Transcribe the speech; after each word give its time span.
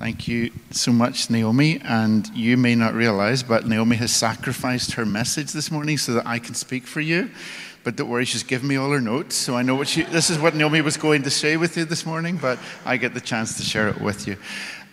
Thank 0.00 0.26
you 0.28 0.50
so 0.70 0.92
much, 0.92 1.28
Naomi. 1.28 1.78
And 1.84 2.26
you 2.28 2.56
may 2.56 2.74
not 2.74 2.94
realize, 2.94 3.42
but 3.42 3.66
Naomi 3.66 3.96
has 3.96 4.10
sacrificed 4.10 4.92
her 4.92 5.04
message 5.04 5.52
this 5.52 5.70
morning 5.70 5.98
so 5.98 6.14
that 6.14 6.26
I 6.26 6.38
can 6.38 6.54
speak 6.54 6.86
for 6.86 7.02
you. 7.02 7.30
But 7.84 7.96
don't 7.96 8.08
worry, 8.08 8.24
she's 8.24 8.42
given 8.42 8.66
me 8.66 8.76
all 8.76 8.90
her 8.92 9.00
notes, 9.02 9.36
so 9.36 9.58
I 9.58 9.62
know 9.62 9.74
what 9.74 9.88
she. 9.88 10.04
This 10.04 10.30
is 10.30 10.38
what 10.38 10.54
Naomi 10.54 10.80
was 10.80 10.96
going 10.96 11.24
to 11.24 11.30
say 11.30 11.58
with 11.58 11.76
you 11.76 11.84
this 11.84 12.06
morning, 12.06 12.38
but 12.38 12.58
I 12.86 12.96
get 12.96 13.12
the 13.12 13.20
chance 13.20 13.58
to 13.58 13.62
share 13.62 13.88
it 13.88 14.00
with 14.00 14.26
you. 14.26 14.38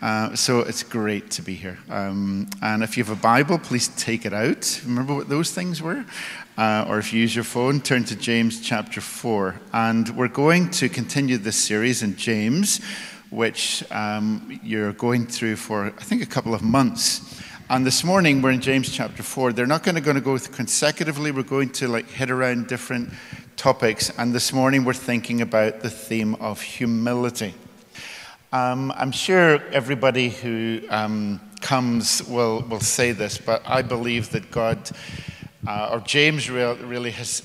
Uh, 0.02 0.36
so 0.36 0.60
it's 0.60 0.84
great 0.84 1.32
to 1.32 1.42
be 1.42 1.56
here. 1.56 1.78
Um, 1.90 2.50
and 2.62 2.84
if 2.84 2.98
you 2.98 3.06
have 3.06 3.18
a 3.18 3.22
Bible, 3.22 3.60
please 3.60 3.88
take 3.88 4.26
it 4.26 4.34
out. 4.34 4.82
Remember 4.86 5.16
what 5.16 5.30
those 5.30 5.52
things 5.52 5.82
were? 5.82 6.04
Uh, 6.58 6.86
or 6.90 7.00
if 7.00 7.14
you 7.14 7.22
use 7.22 7.34
your 7.34 7.46
phone, 7.46 7.80
turn 7.80 8.04
to 8.04 8.16
James 8.18 8.60
chapter 8.60 9.00
4. 9.00 9.56
And 9.72 10.10
we're 10.18 10.28
going 10.28 10.70
to 10.72 10.90
continue 10.90 11.38
this 11.38 11.56
series 11.56 12.04
in 12.04 12.18
James 12.18 12.82
which 13.30 13.84
um, 13.92 14.60
you're 14.64 14.94
going 14.94 15.28
through 15.28 15.56
for, 15.58 15.86
I 15.86 16.04
think, 16.04 16.22
a 16.22 16.26
couple 16.26 16.54
of 16.54 16.62
months. 16.62 17.42
And 17.70 17.86
this 17.86 18.04
morning 18.04 18.42
we're 18.42 18.52
in 18.52 18.62
James 18.62 18.92
chapter 18.92 19.24
4. 19.24 19.52
They're 19.52 19.68
not 19.68 19.84
going 19.84 19.96
to, 19.96 20.02
going 20.02 20.16
to 20.16 20.22
go 20.22 20.38
consecutively, 20.40 21.32
we're 21.32 21.44
going 21.44 21.70
to 21.72 21.90
like 21.90 22.10
hit 22.10 22.32
around 22.32 22.68
different 22.68 23.10
topics. 23.58 24.10
And 24.18 24.34
this 24.34 24.54
morning 24.54 24.86
we're 24.86 24.94
thinking 24.94 25.42
about 25.42 25.82
the 25.82 25.90
theme 25.90 26.36
of 26.36 26.62
humility. 26.62 27.54
Um, 28.54 28.94
I'm 28.96 29.12
sure 29.12 29.62
everybody 29.74 30.30
who 30.30 30.82
um, 30.90 31.42
comes 31.60 32.24
will, 32.24 32.62
will 32.62 32.80
say 32.80 33.12
this, 33.12 33.38
but 33.38 33.62
I 33.66 33.82
believe 33.82 34.30
that 34.30 34.50
God, 34.50 34.90
uh, 35.68 35.90
or 35.92 36.00
James 36.00 36.50
really 36.50 37.12
has, 37.12 37.42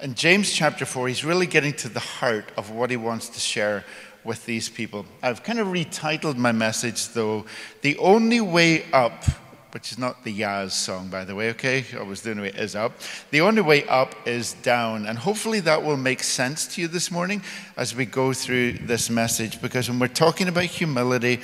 in 0.00 0.14
James 0.14 0.50
chapter 0.50 0.86
4, 0.86 1.08
he's 1.08 1.22
really 1.26 1.46
getting 1.46 1.74
to 1.74 1.90
the 1.90 2.00
heart 2.00 2.50
of 2.56 2.70
what 2.70 2.88
he 2.88 2.96
wants 2.96 3.28
to 3.28 3.40
share 3.40 3.84
with 4.24 4.44
these 4.46 4.68
people. 4.68 5.06
I've 5.22 5.42
kind 5.42 5.58
of 5.58 5.68
retitled 5.68 6.36
my 6.36 6.52
message, 6.52 7.08
though, 7.08 7.46
The 7.82 7.96
Only 7.98 8.40
Way 8.40 8.84
Up, 8.92 9.24
which 9.72 9.92
is 9.92 9.98
not 9.98 10.24
the 10.24 10.40
Yazz 10.40 10.70
song, 10.70 11.08
by 11.08 11.24
the 11.24 11.34
way, 11.34 11.50
okay? 11.50 11.84
I 11.94 12.02
was 12.02 12.22
doing 12.22 12.38
it 12.38 12.56
is 12.56 12.74
up. 12.74 12.92
The 13.30 13.42
only 13.42 13.60
way 13.60 13.86
up 13.86 14.14
is 14.26 14.54
down. 14.54 15.06
And 15.06 15.18
hopefully 15.18 15.60
that 15.60 15.82
will 15.82 15.98
make 15.98 16.22
sense 16.22 16.66
to 16.74 16.80
you 16.80 16.88
this 16.88 17.10
morning 17.10 17.42
as 17.76 17.94
we 17.94 18.06
go 18.06 18.32
through 18.32 18.72
this 18.72 19.10
message, 19.10 19.60
because 19.60 19.90
when 19.90 19.98
we're 19.98 20.08
talking 20.08 20.48
about 20.48 20.64
humility, 20.64 21.40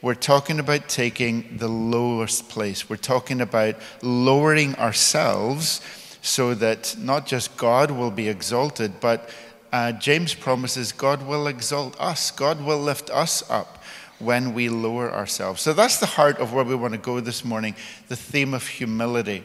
we're 0.00 0.14
talking 0.14 0.58
about 0.58 0.88
taking 0.88 1.58
the 1.58 1.68
lowest 1.68 2.48
place. 2.48 2.88
We're 2.88 2.96
talking 2.96 3.40
about 3.40 3.76
lowering 4.02 4.74
ourselves 4.76 5.80
so 6.22 6.54
that 6.54 6.96
not 6.98 7.26
just 7.26 7.56
God 7.56 7.90
will 7.90 8.10
be 8.10 8.28
exalted, 8.28 9.00
but 9.00 9.30
uh, 9.72 9.92
James 9.92 10.34
promises 10.34 10.92
God 10.92 11.26
will 11.26 11.46
exalt 11.46 11.98
us, 12.00 12.30
God 12.30 12.64
will 12.64 12.78
lift 12.78 13.10
us 13.10 13.48
up 13.50 13.82
when 14.18 14.54
we 14.54 14.68
lower 14.68 15.12
ourselves. 15.12 15.60
So 15.60 15.72
that's 15.72 15.98
the 15.98 16.06
heart 16.06 16.38
of 16.38 16.52
where 16.52 16.64
we 16.64 16.74
want 16.74 16.94
to 16.94 16.98
go 16.98 17.20
this 17.20 17.44
morning 17.44 17.74
the 18.08 18.16
theme 18.16 18.54
of 18.54 18.66
humility. 18.66 19.44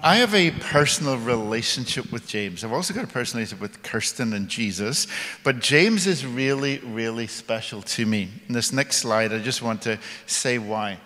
I 0.00 0.16
have 0.16 0.34
a 0.34 0.50
personal 0.50 1.16
relationship 1.16 2.10
with 2.10 2.26
James. 2.26 2.64
I've 2.64 2.72
also 2.72 2.92
got 2.92 3.04
a 3.04 3.06
personal 3.06 3.40
relationship 3.40 3.60
with 3.62 3.82
Kirsten 3.82 4.32
and 4.32 4.48
Jesus, 4.48 5.06
but 5.44 5.60
James 5.60 6.06
is 6.06 6.26
really, 6.26 6.78
really 6.78 7.28
special 7.28 7.82
to 7.82 8.04
me. 8.04 8.28
In 8.48 8.54
this 8.54 8.72
next 8.72 8.96
slide, 8.96 9.32
I 9.32 9.38
just 9.38 9.62
want 9.62 9.80
to 9.82 9.98
say 10.26 10.58
why. 10.58 10.98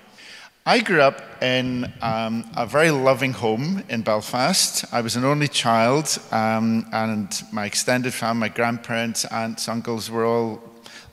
I 0.69 0.81
grew 0.81 1.01
up 1.01 1.23
in 1.45 1.93
um, 2.03 2.45
a 2.57 2.67
very 2.67 2.91
loving 2.91 3.33
home 3.33 3.85
in 3.89 4.03
Belfast. 4.03 4.85
I 4.93 5.01
was 5.01 5.15
an 5.15 5.25
only 5.25 5.47
child, 5.47 6.19
um, 6.33 6.89
and 6.93 7.31
my 7.53 7.67
extended 7.67 8.13
family, 8.13 8.41
my 8.41 8.49
grandparents, 8.49 9.25
aunts, 9.27 9.69
uncles 9.69 10.11
were 10.11 10.27
all 10.27 10.61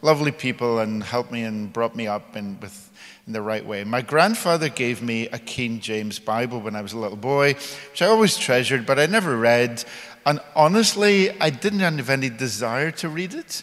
lovely 0.01 0.31
people 0.31 0.79
and 0.79 1.03
helped 1.03 1.31
me 1.31 1.43
and 1.43 1.71
brought 1.71 1.95
me 1.95 2.07
up 2.07 2.35
in, 2.35 2.59
with, 2.61 2.89
in 3.27 3.33
the 3.33 3.43
right 3.43 3.63
way. 3.63 3.83
My 3.83 4.01
grandfather 4.01 4.69
gave 4.69 5.03
me 5.03 5.27
a 5.27 5.37
King 5.37 5.79
James 5.79 6.17
Bible 6.17 6.59
when 6.59 6.75
I 6.75 6.81
was 6.81 6.93
a 6.93 6.97
little 6.97 7.15
boy, 7.15 7.53
which 7.91 8.01
I 8.01 8.07
always 8.07 8.35
treasured, 8.35 8.87
but 8.87 8.97
I 8.97 9.05
never 9.05 9.37
read. 9.37 9.85
And 10.25 10.39
honestly, 10.55 11.29
I 11.39 11.51
didn't 11.51 11.81
have 11.81 12.09
any 12.09 12.31
desire 12.31 12.89
to 12.89 13.07
read 13.07 13.35
it. 13.35 13.61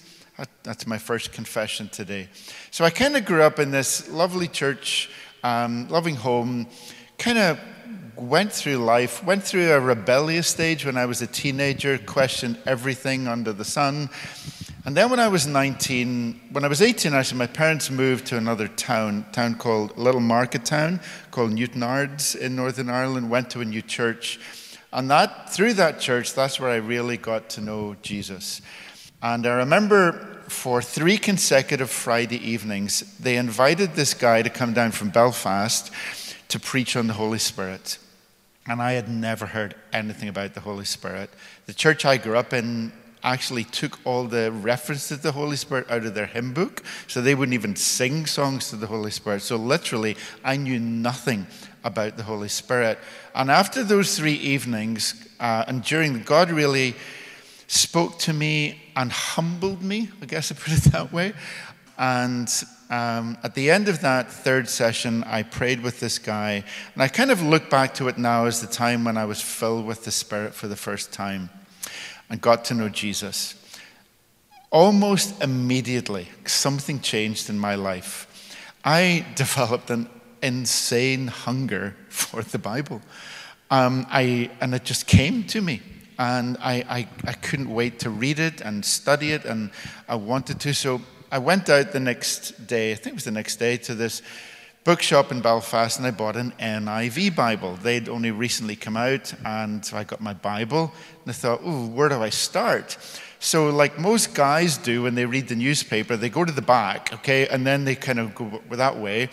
That's 0.63 0.87
my 0.87 0.99
first 0.99 1.33
confession 1.33 1.89
today. 1.89 2.29
So 2.71 2.85
I 2.85 2.91
kind 2.91 3.17
of 3.17 3.25
grew 3.25 3.43
up 3.43 3.59
in 3.59 3.73
this 3.73 4.09
lovely 4.09 4.47
church 4.47 5.11
um, 5.43 5.89
loving 5.89 6.17
home, 6.17 6.67
kind 7.19 7.39
of 7.39 7.61
went 8.17 8.53
through 8.53 8.77
life, 8.77 9.25
went 9.25 9.43
through 9.43 9.73
a 9.73 9.81
rebellious 9.81 10.47
stage 10.47 10.85
when 10.85 10.97
I 10.97 11.07
was 11.07 11.23
a 11.23 11.27
teenager, 11.27 11.99
questioned 11.99 12.59
everything 12.67 13.29
under 13.29 13.53
the 13.53 13.65
sun. 13.65 14.11
And 14.85 14.97
then 14.97 15.11
when 15.11 15.21
I 15.21 15.29
was 15.29 15.47
19, 15.47 16.41
when 16.53 16.65
I 16.65 16.69
was 16.69 16.81
18, 16.81 17.13
actually, 17.13 17.39
my 17.39 17.47
parents 17.47 17.91
moved 17.91 18.27
to 18.27 18.37
another 18.37 18.67
town, 18.69 19.27
town 19.33 19.57
called 19.57 19.97
Little 19.99 20.21
Market 20.21 20.65
Town, 20.65 21.01
called 21.31 21.53
Newtownards 21.53 22.37
in 22.37 22.57
Northern 22.57 22.89
Ireland, 22.89 23.31
went 23.31 23.51
to 23.51 23.61
a 23.61 23.65
new 23.65 23.83
church. 23.83 24.41
And 24.93 25.11
that, 25.11 25.51
through 25.53 25.75
that 25.75 26.01
church, 26.01 26.35
that's 26.35 26.59
where 26.59 26.71
I 26.71 26.77
really 26.77 27.17
got 27.17 27.51
to 27.51 27.61
know 27.61 27.95
Jesus. 28.03 28.63
And 29.23 29.47
I 29.47 29.51
remember 29.57 30.30
for 30.51 30.83
three 30.83 31.17
consecutive 31.17 31.91
Friday 31.91 32.37
evenings, 32.37 33.17
they 33.19 33.37
invited 33.37 33.95
this 33.95 34.15
guy 34.15 34.43
to 34.43 34.51
come 34.51 34.73
down 34.73 34.91
from 34.91 35.11
Belfast 35.11 35.91
to 36.49 36.59
preach 36.59 36.97
on 36.97 37.07
the 37.07 37.13
Holy 37.13 37.39
Spirit. 37.39 37.99
And 38.67 38.83
I 38.83 38.93
had 38.93 39.09
never 39.09 39.47
heard 39.47 39.75
anything 39.93 40.29
about 40.29 40.55
the 40.55 40.61
Holy 40.61 40.85
Spirit. 40.85 41.31
The 41.67 41.75
church 41.75 42.05
I 42.05 42.17
grew 42.17 42.37
up 42.37 42.53
in 42.53 42.93
actually 43.23 43.65
took 43.65 43.99
all 44.05 44.25
the 44.25 44.51
references 44.51 45.09
to 45.09 45.23
the 45.23 45.33
Holy 45.33 45.57
Spirit 45.57 45.91
out 45.91 46.05
of 46.05 46.15
their 46.15 46.27
hymn 46.27 46.53
book, 46.53 46.83
so 47.07 47.21
they 47.21 47.35
wouldn't 47.35 47.55
even 47.55 47.77
sing 47.77 48.27
songs 48.27 48.71
to 48.71 48.77
the 48.77 48.87
Holy 48.87 49.11
Spirit. 49.11 49.43
So 49.43 49.57
literally, 49.57 50.17
I 50.45 50.57
knew 50.57 50.79
nothing 50.79 51.47
about 51.85 52.17
the 52.17 52.23
Holy 52.23 52.49
Spirit. 52.49 52.99
And 53.35 53.51
after 53.51 53.85
those 53.85 54.17
three 54.17 54.35
evenings, 54.35 55.29
uh, 55.39 55.65
and 55.69 55.83
during, 55.83 56.23
God 56.23 56.51
really 56.51 56.95
spoke 57.67 58.19
to 58.19 58.33
me 58.33 58.83
and 59.01 59.11
humbled 59.11 59.83
me, 59.83 60.11
I 60.21 60.27
guess 60.27 60.53
I 60.53 60.55
put 60.57 60.75
it 60.75 60.93
that 60.93 61.11
way. 61.11 61.33
And 61.97 62.53
um, 62.91 63.39
at 63.43 63.55
the 63.55 63.71
end 63.71 63.89
of 63.89 64.03
that 64.03 64.31
third 64.31 64.69
session, 64.69 65.25
I 65.25 65.43
prayed 65.43 65.83
with 65.83 66.01
this 66.01 66.19
guy. 66.19 66.65
And 66.93 67.03
I 67.03 67.09
kind 67.09 67.31
of 67.31 67.41
look 67.41 67.71
back 67.71 67.95
to 67.95 68.09
it 68.09 68.19
now 68.19 68.45
as 68.45 68.61
the 68.61 68.67
time 68.67 69.05
when 69.05 69.17
I 69.17 69.25
was 69.25 69.41
filled 69.41 69.87
with 69.87 70.05
the 70.05 70.11
Spirit 70.11 70.53
for 70.53 70.69
the 70.69 70.77
first 70.77 71.15
time 71.15 71.49
and 72.29 72.43
got 72.43 72.67
to 72.67 72.75
know 72.75 72.91
Jesus. 72.91 73.55
Almost 74.71 75.43
immediately, 75.43 76.29
something 76.45 77.01
changed 77.01 77.49
in 77.49 77.59
my 77.59 77.77
life. 77.77 78.27
I 78.85 79.25
developed 79.35 79.89
an 79.89 80.11
insane 80.43 81.29
hunger 81.29 81.97
for 82.11 82.43
the 82.43 82.59
Bible. 82.59 83.01
Um, 83.71 84.07
I, 84.11 84.51
and 84.61 84.75
it 84.75 84.85
just 84.85 85.07
came 85.07 85.45
to 85.45 85.63
me 85.63 85.81
and 86.21 86.59
I, 86.61 86.85
I, 86.87 87.09
I 87.25 87.33
couldn't 87.33 87.71
wait 87.71 88.01
to 88.01 88.11
read 88.11 88.39
it 88.39 88.61
and 88.61 88.85
study 88.85 89.33
it, 89.33 89.47
and 89.47 89.71
I 90.07 90.17
wanted 90.17 90.61
to. 90.61 90.75
So 90.75 91.01
I 91.33 91.39
went 91.39 91.71
out 91.71 91.93
the 91.93 92.01
next 92.01 92.67
day, 92.67 92.93
I 92.93 92.95
think 92.95 93.15
it 93.15 93.15
was 93.15 93.25
the 93.25 93.31
next 93.31 93.57
day, 93.57 93.79
to 93.79 93.95
this 93.95 94.21
bookshop 94.85 95.33
in 95.33 95.41
Belfast 95.41 95.99
and 95.99 96.07
I 96.07 96.11
bought 96.11 96.37
an 96.37 96.53
NIV 96.61 97.35
Bible. 97.35 97.77
They'd 97.77 98.09
only 98.09 98.33
recently 98.33 98.77
come 98.77 98.99
out, 98.99 99.33
and 99.47 99.83
so 99.83 99.97
I 99.97 100.05
got 100.05 100.21
my 100.21 100.35
Bible 100.35 100.93
and 101.25 101.31
I 101.31 101.33
thought, 101.33 101.63
ooh, 101.63 101.87
where 101.87 102.11
do 102.11 102.23
I 102.23 102.29
start? 102.29 102.99
So, 103.39 103.71
like 103.71 103.99
most 103.99 104.35
guys 104.35 104.77
do 104.77 105.05
when 105.05 105.15
they 105.15 105.25
read 105.25 105.49
the 105.49 105.57
newspaper, 105.57 106.19
they 106.19 106.29
go 106.29 106.45
to 106.45 106.53
the 106.53 106.61
back, 106.61 107.15
okay, 107.15 107.49
and 107.49 107.67
then 107.67 107.87
they 107.87 107.95
kind 107.95 108.19
of 108.19 108.35
go 108.35 108.61
that 108.73 108.99
way. 108.99 109.31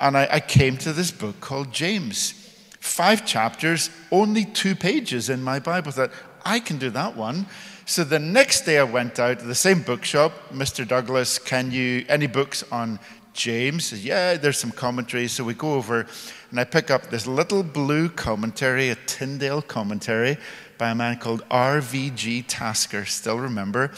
And 0.00 0.16
I, 0.16 0.28
I 0.30 0.40
came 0.40 0.76
to 0.78 0.92
this 0.92 1.10
book 1.10 1.40
called 1.40 1.72
James. 1.72 2.34
Five 2.80 3.26
chapters, 3.26 3.90
only 4.12 4.44
two 4.44 4.76
pages 4.76 5.28
in 5.28 5.42
my 5.42 5.58
Bible. 5.58 5.88
I 5.88 5.92
thought, 5.92 6.10
I 6.44 6.60
can 6.60 6.78
do 6.78 6.90
that 6.90 7.16
one. 7.16 7.46
So 7.86 8.04
the 8.04 8.18
next 8.18 8.62
day 8.62 8.78
I 8.78 8.84
went 8.84 9.18
out 9.18 9.38
to 9.40 9.46
the 9.46 9.54
same 9.54 9.82
bookshop. 9.82 10.32
Mr. 10.52 10.86
Douglas, 10.86 11.38
can 11.38 11.70
you, 11.70 12.04
any 12.08 12.26
books 12.26 12.62
on 12.70 12.98
James? 13.32 14.04
Yeah, 14.04 14.34
there's 14.34 14.58
some 14.58 14.72
commentaries. 14.72 15.32
So 15.32 15.44
we 15.44 15.54
go 15.54 15.74
over 15.74 16.06
and 16.50 16.60
I 16.60 16.64
pick 16.64 16.90
up 16.90 17.08
this 17.08 17.26
little 17.26 17.62
blue 17.62 18.08
commentary, 18.08 18.90
a 18.90 18.94
Tyndale 18.94 19.62
commentary 19.62 20.36
by 20.78 20.90
a 20.90 20.94
man 20.94 21.18
called 21.18 21.44
R.V.G. 21.50 22.42
Tasker, 22.42 23.04
still 23.04 23.38
remember. 23.38 23.90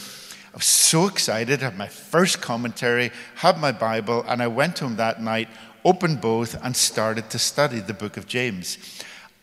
I 0.53 0.57
was 0.57 0.65
so 0.65 1.07
excited, 1.07 1.61
I 1.61 1.65
had 1.65 1.77
my 1.77 1.87
first 1.87 2.41
commentary, 2.41 3.11
had 3.35 3.57
my 3.57 3.71
Bible, 3.71 4.25
and 4.27 4.41
I 4.41 4.47
went 4.47 4.79
home 4.79 4.97
that 4.97 5.21
night, 5.21 5.47
opened 5.85 6.19
both, 6.19 6.61
and 6.61 6.75
started 6.75 7.29
to 7.29 7.39
study 7.39 7.79
the 7.79 7.93
book 7.93 8.17
of 8.17 8.27
James. 8.27 8.77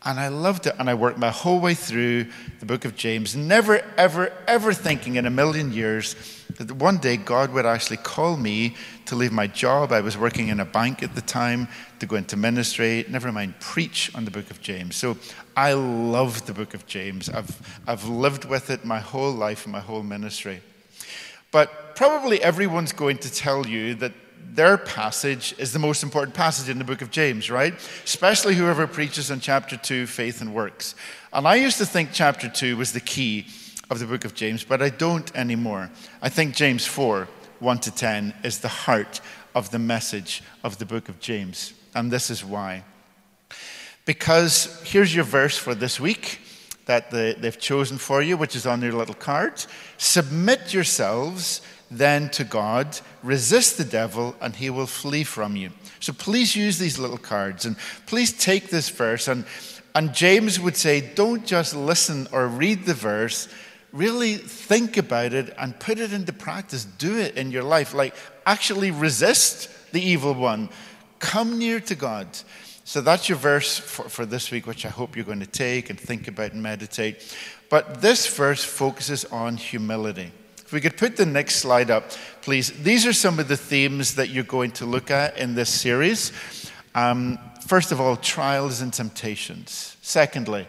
And 0.04 0.20
I 0.20 0.28
loved 0.28 0.66
it. 0.66 0.74
And 0.78 0.88
I 0.88 0.94
worked 0.94 1.18
my 1.18 1.30
whole 1.30 1.60
way 1.60 1.74
through 1.74 2.26
the 2.60 2.66
book 2.66 2.84
of 2.84 2.94
James, 2.96 3.34
never, 3.34 3.84
ever, 3.96 4.32
ever 4.46 4.72
thinking 4.72 5.16
in 5.16 5.26
a 5.26 5.30
million 5.30 5.72
years 5.72 6.14
that 6.58 6.72
one 6.72 6.98
day 6.98 7.16
God 7.16 7.52
would 7.52 7.66
actually 7.66 7.98
call 7.98 8.36
me 8.36 8.76
to 9.06 9.16
leave 9.16 9.32
my 9.32 9.46
job. 9.46 9.92
I 9.92 10.00
was 10.00 10.16
working 10.16 10.48
in 10.48 10.60
a 10.60 10.64
bank 10.64 11.02
at 11.02 11.14
the 11.14 11.20
time 11.20 11.68
to 12.00 12.06
go 12.06 12.16
into 12.16 12.36
ministry, 12.36 13.04
never 13.08 13.30
mind 13.32 13.58
preach 13.60 14.14
on 14.14 14.24
the 14.24 14.30
book 14.30 14.50
of 14.50 14.60
James. 14.60 14.96
So 14.96 15.16
I 15.56 15.72
love 15.72 16.46
the 16.46 16.54
book 16.54 16.74
of 16.74 16.86
James. 16.86 17.28
I've, 17.28 17.80
I've 17.86 18.04
lived 18.04 18.44
with 18.44 18.70
it 18.70 18.84
my 18.84 19.00
whole 19.00 19.32
life 19.32 19.64
and 19.64 19.72
my 19.72 19.80
whole 19.80 20.02
ministry. 20.02 20.62
But 21.50 21.96
probably 21.96 22.42
everyone's 22.42 22.92
going 22.92 23.18
to 23.18 23.32
tell 23.32 23.66
you 23.66 23.94
that 23.96 24.12
their 24.52 24.76
passage 24.76 25.54
is 25.58 25.72
the 25.72 25.78
most 25.78 26.02
important 26.02 26.34
passage 26.34 26.68
in 26.68 26.78
the 26.78 26.84
book 26.84 27.00
of 27.00 27.10
James, 27.10 27.50
right? 27.50 27.74
Especially 28.04 28.54
whoever 28.54 28.86
preaches 28.86 29.30
on 29.30 29.40
chapter 29.40 29.76
2, 29.76 30.06
faith 30.06 30.40
and 30.40 30.52
works. 30.54 30.94
And 31.32 31.46
I 31.46 31.56
used 31.56 31.78
to 31.78 31.86
think 31.86 32.10
chapter 32.12 32.48
2 32.48 32.76
was 32.76 32.92
the 32.92 33.00
key 33.00 33.46
of 33.90 33.98
the 33.98 34.06
book 34.06 34.24
of 34.24 34.34
James, 34.34 34.64
but 34.64 34.82
I 34.82 34.88
don't 34.88 35.34
anymore. 35.36 35.90
I 36.20 36.28
think 36.28 36.54
James 36.54 36.86
4, 36.86 37.28
1 37.60 37.78
to 37.78 37.90
10, 37.90 38.34
is 38.42 38.58
the 38.58 38.68
heart 38.68 39.20
of 39.54 39.70
the 39.70 39.78
message 39.78 40.42
of 40.64 40.78
the 40.78 40.86
book 40.86 41.08
of 41.08 41.20
James. 41.20 41.72
And 41.94 42.10
this 42.10 42.30
is 42.30 42.44
why. 42.44 42.84
Because 44.04 44.80
here's 44.84 45.14
your 45.14 45.24
verse 45.24 45.56
for 45.56 45.74
this 45.74 46.00
week 46.00 46.40
that 46.86 47.10
they've 47.10 47.60
chosen 47.60 47.98
for 47.98 48.22
you, 48.22 48.36
which 48.36 48.56
is 48.56 48.66
on 48.66 48.80
your 48.80 48.92
little 48.92 49.14
card. 49.14 49.64
Submit 49.98 50.72
yourselves 50.72 51.60
then 51.90 52.28
to 52.30 52.44
God, 52.44 52.98
resist 53.22 53.78
the 53.78 53.84
devil, 53.84 54.36
and 54.40 54.56
he 54.56 54.70
will 54.70 54.86
flee 54.86 55.24
from 55.24 55.56
you. 55.56 55.70
So 56.00 56.12
please 56.12 56.54
use 56.54 56.78
these 56.78 56.98
little 56.98 57.18
cards 57.18 57.64
and 57.64 57.76
please 58.06 58.32
take 58.32 58.68
this 58.68 58.88
verse. 58.88 59.28
And, 59.28 59.44
and 59.94 60.14
James 60.14 60.60
would 60.60 60.76
say, 60.76 61.00
don't 61.00 61.44
just 61.46 61.74
listen 61.74 62.28
or 62.30 62.46
read 62.46 62.84
the 62.84 62.94
verse, 62.94 63.48
really 63.92 64.34
think 64.34 64.96
about 64.96 65.32
it 65.32 65.54
and 65.58 65.78
put 65.80 65.98
it 65.98 66.12
into 66.12 66.32
practice. 66.32 66.84
Do 66.84 67.18
it 67.18 67.36
in 67.36 67.50
your 67.50 67.64
life. 67.64 67.94
Like, 67.94 68.14
actually 68.46 68.90
resist 68.90 69.70
the 69.92 70.02
evil 70.02 70.34
one, 70.34 70.68
come 71.18 71.58
near 71.58 71.80
to 71.80 71.94
God. 71.94 72.28
So 72.84 73.00
that's 73.00 73.28
your 73.28 73.38
verse 73.38 73.78
for, 73.78 74.08
for 74.08 74.24
this 74.24 74.50
week, 74.50 74.66
which 74.66 74.86
I 74.86 74.88
hope 74.88 75.16
you're 75.16 75.24
going 75.24 75.40
to 75.40 75.46
take 75.46 75.90
and 75.90 75.98
think 75.98 76.28
about 76.28 76.52
and 76.52 76.62
meditate. 76.62 77.36
But 77.68 78.00
this 78.00 78.26
verse 78.26 78.64
focuses 78.64 79.24
on 79.26 79.56
humility. 79.56 80.32
If 80.68 80.74
we 80.74 80.82
could 80.82 80.98
put 80.98 81.16
the 81.16 81.24
next 81.24 81.56
slide 81.56 81.90
up, 81.90 82.10
please. 82.42 82.70
These 82.82 83.06
are 83.06 83.14
some 83.14 83.38
of 83.38 83.48
the 83.48 83.56
themes 83.56 84.16
that 84.16 84.28
you're 84.28 84.44
going 84.44 84.72
to 84.72 84.84
look 84.84 85.10
at 85.10 85.38
in 85.38 85.54
this 85.54 85.70
series. 85.70 86.30
Um, 86.94 87.38
first 87.66 87.90
of 87.90 88.02
all, 88.02 88.16
trials 88.18 88.82
and 88.82 88.92
temptations. 88.92 89.96
Secondly, 90.02 90.68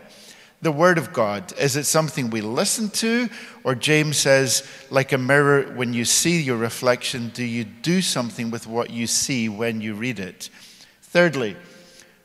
the 0.61 0.71
Word 0.71 0.97
of 0.97 1.11
God. 1.11 1.51
Is 1.59 1.75
it 1.75 1.83
something 1.83 2.29
we 2.29 2.39
listen 2.39 2.87
to? 2.91 3.27
Or 3.65 3.75
James 3.75 4.15
says, 4.15 4.65
like 4.89 5.11
a 5.11 5.17
mirror, 5.17 5.63
when 5.75 5.91
you 5.91 6.05
see 6.05 6.41
your 6.41 6.55
reflection, 6.55 7.27
do 7.33 7.43
you 7.43 7.65
do 7.65 8.01
something 8.01 8.51
with 8.51 8.67
what 8.67 8.91
you 8.91 9.05
see 9.05 9.49
when 9.49 9.81
you 9.81 9.95
read 9.95 10.19
it? 10.21 10.49
Thirdly, 11.01 11.57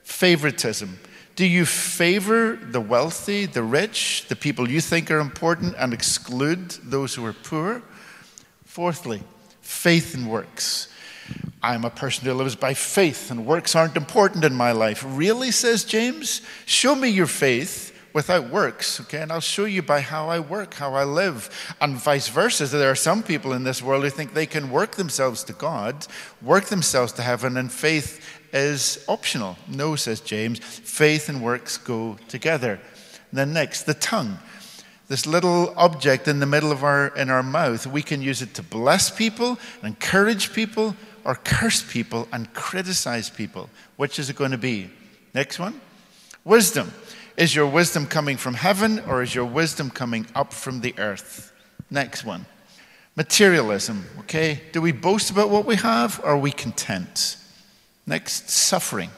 favoritism. 0.04 1.00
Do 1.36 1.44
you 1.44 1.66
favor 1.66 2.56
the 2.56 2.80
wealthy, 2.80 3.46
the 3.46 3.62
rich, 3.62 4.26
the 4.28 4.36
people 4.36 4.70
you 4.70 4.80
think 4.80 5.10
are 5.10 5.18
important, 5.18 5.74
and 5.78 5.92
exclude 5.92 6.70
those 6.70 7.14
who 7.14 7.26
are 7.26 7.32
poor? 7.32 7.82
Fourthly, 8.64 9.22
faith 9.60 10.14
and 10.14 10.30
works. 10.30 10.88
I'm 11.62 11.84
a 11.84 11.90
person 11.90 12.24
who 12.24 12.34
lives 12.34 12.54
by 12.54 12.74
faith, 12.74 13.30
and 13.32 13.46
works 13.46 13.74
aren't 13.74 13.96
important 13.96 14.44
in 14.44 14.54
my 14.54 14.72
life. 14.72 15.04
Really, 15.06 15.50
says 15.50 15.82
James? 15.82 16.42
Show 16.66 16.94
me 16.94 17.08
your 17.08 17.26
faith 17.26 17.90
without 18.12 18.48
works, 18.48 19.00
okay? 19.00 19.20
And 19.22 19.32
I'll 19.32 19.40
show 19.40 19.64
you 19.64 19.82
by 19.82 20.00
how 20.00 20.28
I 20.28 20.38
work, 20.38 20.74
how 20.74 20.94
I 20.94 21.02
live. 21.02 21.74
And 21.80 21.96
vice 21.96 22.28
versa. 22.28 22.66
There 22.66 22.90
are 22.90 22.94
some 22.94 23.24
people 23.24 23.52
in 23.52 23.64
this 23.64 23.82
world 23.82 24.04
who 24.04 24.10
think 24.10 24.34
they 24.34 24.46
can 24.46 24.70
work 24.70 24.92
themselves 24.92 25.42
to 25.44 25.52
God, 25.52 26.06
work 26.40 26.66
themselves 26.66 27.12
to 27.14 27.22
heaven, 27.22 27.56
and 27.56 27.72
faith 27.72 28.33
is 28.54 29.04
optional. 29.08 29.56
No, 29.68 29.96
says 29.96 30.20
James, 30.20 30.60
faith 30.60 31.28
and 31.28 31.42
works 31.42 31.76
go 31.76 32.16
together. 32.28 32.80
And 33.30 33.38
then 33.38 33.52
next, 33.52 33.82
the 33.82 33.94
tongue. 33.94 34.38
This 35.08 35.26
little 35.26 35.74
object 35.76 36.28
in 36.28 36.40
the 36.40 36.46
middle 36.46 36.72
of 36.72 36.82
our 36.82 37.08
in 37.08 37.28
our 37.28 37.42
mouth, 37.42 37.86
we 37.86 38.00
can 38.00 38.22
use 38.22 38.40
it 38.40 38.54
to 38.54 38.62
bless 38.62 39.10
people, 39.10 39.58
encourage 39.82 40.54
people, 40.54 40.96
or 41.24 41.34
curse 41.34 41.82
people 41.82 42.28
and 42.32 42.52
criticize 42.54 43.28
people. 43.28 43.68
Which 43.96 44.18
is 44.18 44.30
it 44.30 44.36
going 44.36 44.52
to 44.52 44.58
be? 44.58 44.90
Next 45.34 45.58
one. 45.58 45.80
Wisdom. 46.44 46.92
Is 47.36 47.54
your 47.54 47.66
wisdom 47.66 48.06
coming 48.06 48.36
from 48.36 48.54
heaven 48.54 49.00
or 49.00 49.22
is 49.22 49.34
your 49.34 49.44
wisdom 49.44 49.90
coming 49.90 50.26
up 50.34 50.52
from 50.52 50.80
the 50.80 50.94
earth? 50.98 51.52
Next 51.90 52.24
one. 52.24 52.46
Materialism, 53.16 54.04
okay? 54.20 54.62
Do 54.72 54.80
we 54.80 54.92
boast 54.92 55.30
about 55.30 55.50
what 55.50 55.64
we 55.64 55.76
have 55.76 56.20
or 56.20 56.30
are 56.30 56.38
we 56.38 56.52
content? 56.52 57.36
Next, 58.06 58.50
suffering. 58.50 59.10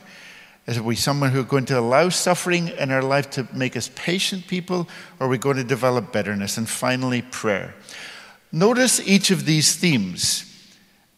Is 0.66 0.80
we 0.80 0.96
someone 0.96 1.30
who 1.30 1.40
are 1.40 1.44
going 1.44 1.66
to 1.66 1.78
allow 1.78 2.08
suffering 2.08 2.68
in 2.68 2.90
our 2.90 3.02
life 3.02 3.30
to 3.30 3.46
make 3.52 3.76
us 3.76 3.90
patient 3.94 4.48
people, 4.48 4.88
or 5.20 5.26
are 5.26 5.30
we 5.30 5.38
going 5.38 5.56
to 5.56 5.64
develop 5.64 6.12
bitterness? 6.12 6.56
And 6.56 6.68
finally, 6.68 7.22
prayer. 7.22 7.74
Notice 8.50 9.00
each 9.06 9.30
of 9.30 9.44
these 9.46 9.76
themes. 9.76 10.44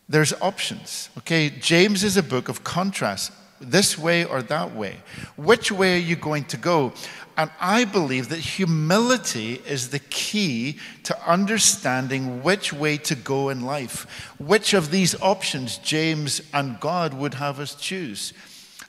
There's 0.08 0.32
options. 0.40 1.10
Okay, 1.18 1.50
James 1.50 2.04
is 2.04 2.16
a 2.16 2.22
book 2.22 2.48
of 2.48 2.64
contrast 2.64 3.32
this 3.60 3.98
way 3.98 4.24
or 4.24 4.42
that 4.42 4.74
way. 4.74 4.96
Which 5.36 5.72
way 5.72 5.94
are 5.94 6.04
you 6.04 6.16
going 6.16 6.44
to 6.46 6.56
go? 6.56 6.92
And 7.36 7.50
I 7.60 7.84
believe 7.84 8.30
that 8.30 8.40
humility 8.40 9.62
is 9.66 9.90
the 9.90 10.00
key 10.00 10.78
to 11.04 11.30
understanding 11.30 12.42
which 12.42 12.72
way 12.72 12.96
to 12.98 13.14
go 13.14 13.48
in 13.48 13.62
life, 13.62 14.34
which 14.38 14.74
of 14.74 14.90
these 14.90 15.20
options 15.20 15.78
James 15.78 16.40
and 16.52 16.80
God 16.80 17.14
would 17.14 17.34
have 17.34 17.60
us 17.60 17.76
choose. 17.76 18.32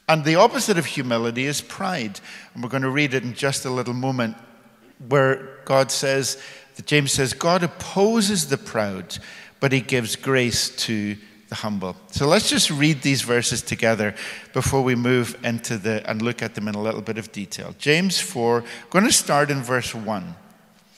And 0.08 0.26
the 0.26 0.36
opposite 0.36 0.80
of 0.80 0.88
humility 0.88 1.46
is 1.46 1.62
pride. 1.62 2.20
And 2.54 2.64
we're 2.64 2.70
going 2.70 2.82
to 2.82 2.90
read 2.90 3.14
it 3.14 3.24
in 3.24 3.36
just 3.36 3.66
a 3.66 3.70
little 3.70 3.94
moment, 3.94 4.36
where 5.08 5.60
God 5.66 5.92
says, 5.92 6.42
James 6.86 7.12
says, 7.12 7.34
God 7.34 7.62
opposes 7.62 8.48
the 8.50 8.58
proud, 8.58 9.20
but 9.60 9.72
he 9.72 9.82
gives 9.82 10.16
grace 10.16 10.70
to 10.88 11.16
the 11.50 11.56
humble. 11.56 11.96
So 12.12 12.28
let's 12.28 12.50
just 12.50 12.70
read 12.70 13.02
these 13.02 13.24
verses 13.24 13.62
together 13.62 14.16
before 14.54 14.84
we 14.84 14.96
move 14.96 15.38
into 15.44 15.78
the 15.78 16.08
and 16.10 16.22
look 16.22 16.42
at 16.42 16.56
them 16.56 16.68
in 16.68 16.76
a 16.76 16.82
little 16.82 17.02
bit 17.02 17.18
of 17.18 17.32
detail. 17.32 17.76
James 17.80 18.20
4, 18.20 18.60
I'm 18.60 18.66
going 18.90 19.06
to 19.06 19.12
start 19.12 19.52
in 19.52 19.62
verse 19.62 19.94
1. 19.94 20.36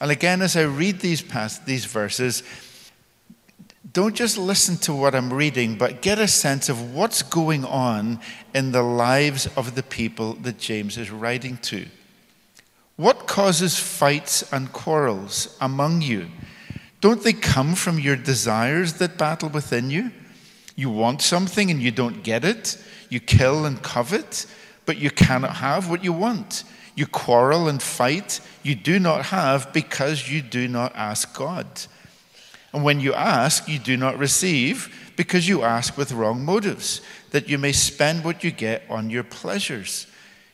And 0.01 0.11
again, 0.11 0.41
as 0.41 0.55
I 0.57 0.63
read 0.63 0.99
these 0.99 1.21
past 1.21 1.65
these 1.65 1.85
verses, 1.85 2.43
don't 3.93 4.15
just 4.15 4.37
listen 4.37 4.77
to 4.77 4.93
what 4.93 5.15
I'm 5.15 5.33
reading, 5.33 5.77
but 5.77 6.01
get 6.01 6.19
a 6.19 6.27
sense 6.27 6.69
of 6.69 6.93
what's 6.93 7.21
going 7.21 7.65
on 7.65 8.19
in 8.53 8.71
the 8.71 8.83
lives 8.83 9.47
of 9.57 9.75
the 9.75 9.83
people 9.83 10.33
that 10.33 10.57
James 10.57 10.97
is 10.97 11.11
writing 11.11 11.57
to. 11.63 11.85
What 12.95 13.27
causes 13.27 13.79
fights 13.79 14.43
and 14.53 14.71
quarrels 14.71 15.57
among 15.59 16.01
you? 16.01 16.27
Don't 16.99 17.23
they 17.23 17.33
come 17.33 17.73
from 17.73 17.99
your 17.99 18.15
desires 18.15 18.93
that 18.93 19.17
battle 19.17 19.49
within 19.49 19.89
you? 19.89 20.11
You 20.81 20.89
want 20.89 21.21
something 21.21 21.69
and 21.69 21.79
you 21.79 21.91
don't 21.91 22.23
get 22.23 22.43
it. 22.43 22.75
You 23.07 23.19
kill 23.19 23.65
and 23.65 23.79
covet, 23.83 24.47
but 24.87 24.97
you 24.97 25.11
cannot 25.11 25.57
have 25.57 25.91
what 25.91 26.03
you 26.03 26.11
want. 26.11 26.63
You 26.95 27.05
quarrel 27.05 27.67
and 27.67 27.79
fight. 27.79 28.39
You 28.63 28.73
do 28.73 28.97
not 28.97 29.25
have 29.25 29.71
because 29.73 30.27
you 30.27 30.41
do 30.41 30.67
not 30.67 30.95
ask 30.95 31.37
God. 31.37 31.67
And 32.73 32.83
when 32.83 32.99
you 32.99 33.13
ask, 33.13 33.67
you 33.67 33.77
do 33.77 33.95
not 33.95 34.17
receive 34.17 35.13
because 35.15 35.47
you 35.47 35.61
ask 35.61 35.97
with 35.97 36.13
wrong 36.13 36.43
motives, 36.43 37.01
that 37.29 37.47
you 37.47 37.59
may 37.59 37.73
spend 37.73 38.23
what 38.23 38.43
you 38.43 38.49
get 38.49 38.81
on 38.89 39.11
your 39.11 39.23
pleasures. 39.23 40.07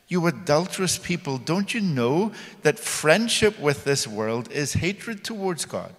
You 0.08 0.26
adulterous 0.26 0.98
people, 0.98 1.38
don't 1.38 1.72
you 1.72 1.80
know 1.80 2.32
that 2.64 2.78
friendship 2.78 3.58
with 3.58 3.84
this 3.84 4.06
world 4.06 4.52
is 4.52 4.74
hatred 4.74 5.24
towards 5.24 5.64
God? 5.64 5.94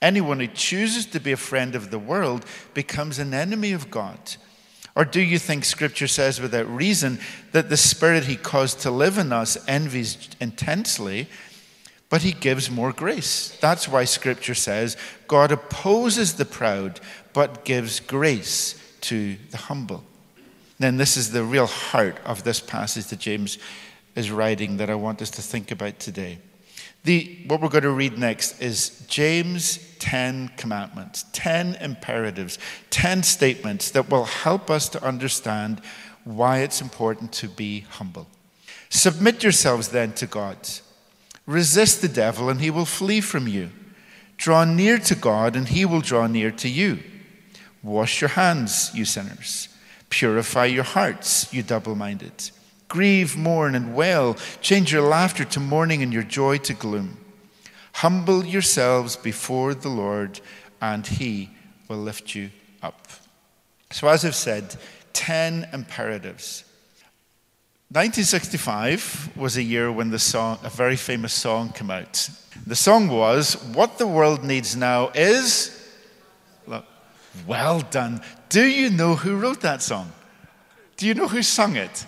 Anyone 0.00 0.40
who 0.40 0.46
chooses 0.46 1.06
to 1.06 1.20
be 1.20 1.32
a 1.32 1.36
friend 1.36 1.74
of 1.74 1.90
the 1.90 1.98
world 1.98 2.44
becomes 2.72 3.18
an 3.18 3.34
enemy 3.34 3.72
of 3.72 3.90
God. 3.90 4.36
Or 4.94 5.04
do 5.04 5.20
you 5.20 5.38
think 5.38 5.64
Scripture 5.64 6.08
says 6.08 6.40
without 6.40 6.68
reason 6.68 7.20
that 7.52 7.68
the 7.68 7.76
Spirit 7.76 8.24
He 8.24 8.36
caused 8.36 8.80
to 8.80 8.90
live 8.90 9.18
in 9.18 9.32
us 9.32 9.56
envies 9.68 10.28
intensely, 10.40 11.28
but 12.10 12.22
He 12.22 12.32
gives 12.32 12.70
more 12.70 12.92
grace? 12.92 13.56
That's 13.60 13.88
why 13.88 14.04
Scripture 14.04 14.54
says 14.54 14.96
God 15.26 15.52
opposes 15.52 16.34
the 16.34 16.44
proud, 16.44 17.00
but 17.32 17.64
gives 17.64 18.00
grace 18.00 18.80
to 19.02 19.36
the 19.50 19.56
humble. 19.56 20.04
Then, 20.80 20.96
this 20.96 21.16
is 21.16 21.32
the 21.32 21.44
real 21.44 21.66
heart 21.66 22.18
of 22.24 22.44
this 22.44 22.60
passage 22.60 23.06
that 23.06 23.18
James 23.18 23.58
is 24.14 24.30
writing 24.30 24.76
that 24.76 24.90
I 24.90 24.94
want 24.94 25.22
us 25.22 25.30
to 25.30 25.42
think 25.42 25.70
about 25.70 25.98
today. 25.98 26.38
The, 27.04 27.44
what 27.46 27.60
we're 27.60 27.68
going 27.68 27.84
to 27.84 27.90
read 27.90 28.18
next 28.18 28.60
is 28.60 29.04
James 29.08 29.78
10 29.98 30.52
commandments, 30.56 31.24
10 31.32 31.76
imperatives, 31.76 32.58
10 32.90 33.22
statements 33.22 33.90
that 33.92 34.10
will 34.10 34.24
help 34.24 34.70
us 34.70 34.88
to 34.90 35.02
understand 35.02 35.80
why 36.24 36.58
it's 36.58 36.80
important 36.80 37.32
to 37.32 37.48
be 37.48 37.80
humble. 37.80 38.26
Submit 38.90 39.42
yourselves 39.42 39.88
then 39.88 40.12
to 40.14 40.26
God. 40.26 40.56
Resist 41.46 42.02
the 42.02 42.08
devil, 42.08 42.50
and 42.50 42.60
he 42.60 42.70
will 42.70 42.84
flee 42.84 43.20
from 43.20 43.48
you. 43.48 43.70
Draw 44.36 44.64
near 44.64 44.98
to 44.98 45.14
God, 45.14 45.56
and 45.56 45.68
he 45.68 45.84
will 45.84 46.00
draw 46.00 46.26
near 46.26 46.50
to 46.52 46.68
you. 46.68 46.98
Wash 47.82 48.20
your 48.20 48.28
hands, 48.28 48.90
you 48.94 49.04
sinners. 49.04 49.68
Purify 50.10 50.66
your 50.66 50.84
hearts, 50.84 51.52
you 51.52 51.62
double 51.62 51.94
minded. 51.94 52.50
Grieve, 52.88 53.36
mourn, 53.36 53.74
and 53.74 53.94
wail. 53.94 54.36
Change 54.60 54.92
your 54.92 55.02
laughter 55.02 55.44
to 55.44 55.60
mourning 55.60 56.02
and 56.02 56.12
your 56.12 56.22
joy 56.22 56.58
to 56.58 56.74
gloom. 56.74 57.18
Humble 57.94 58.44
yourselves 58.44 59.16
before 59.16 59.74
the 59.74 59.88
Lord, 59.88 60.40
and 60.80 61.06
he 61.06 61.50
will 61.88 61.98
lift 61.98 62.34
you 62.34 62.50
up. 62.82 63.06
So, 63.90 64.08
as 64.08 64.24
I've 64.24 64.34
said, 64.34 64.76
10 65.12 65.68
imperatives. 65.72 66.64
1965 67.90 69.36
was 69.36 69.56
a 69.56 69.62
year 69.62 69.90
when 69.90 70.10
the 70.10 70.18
song, 70.18 70.58
a 70.62 70.68
very 70.68 70.96
famous 70.96 71.32
song 71.32 71.70
came 71.70 71.90
out. 71.90 72.28
The 72.66 72.76
song 72.76 73.08
was, 73.08 73.54
What 73.72 73.96
the 73.96 74.06
World 74.06 74.44
Needs 74.44 74.76
Now 74.76 75.08
is. 75.14 75.74
Well 77.46 77.80
done. 77.80 78.20
Do 78.48 78.64
you 78.64 78.90
know 78.90 79.14
who 79.14 79.36
wrote 79.36 79.60
that 79.60 79.82
song? 79.82 80.12
Do 80.96 81.06
you 81.06 81.14
know 81.14 81.28
who 81.28 81.42
sung 81.42 81.76
it? 81.76 82.06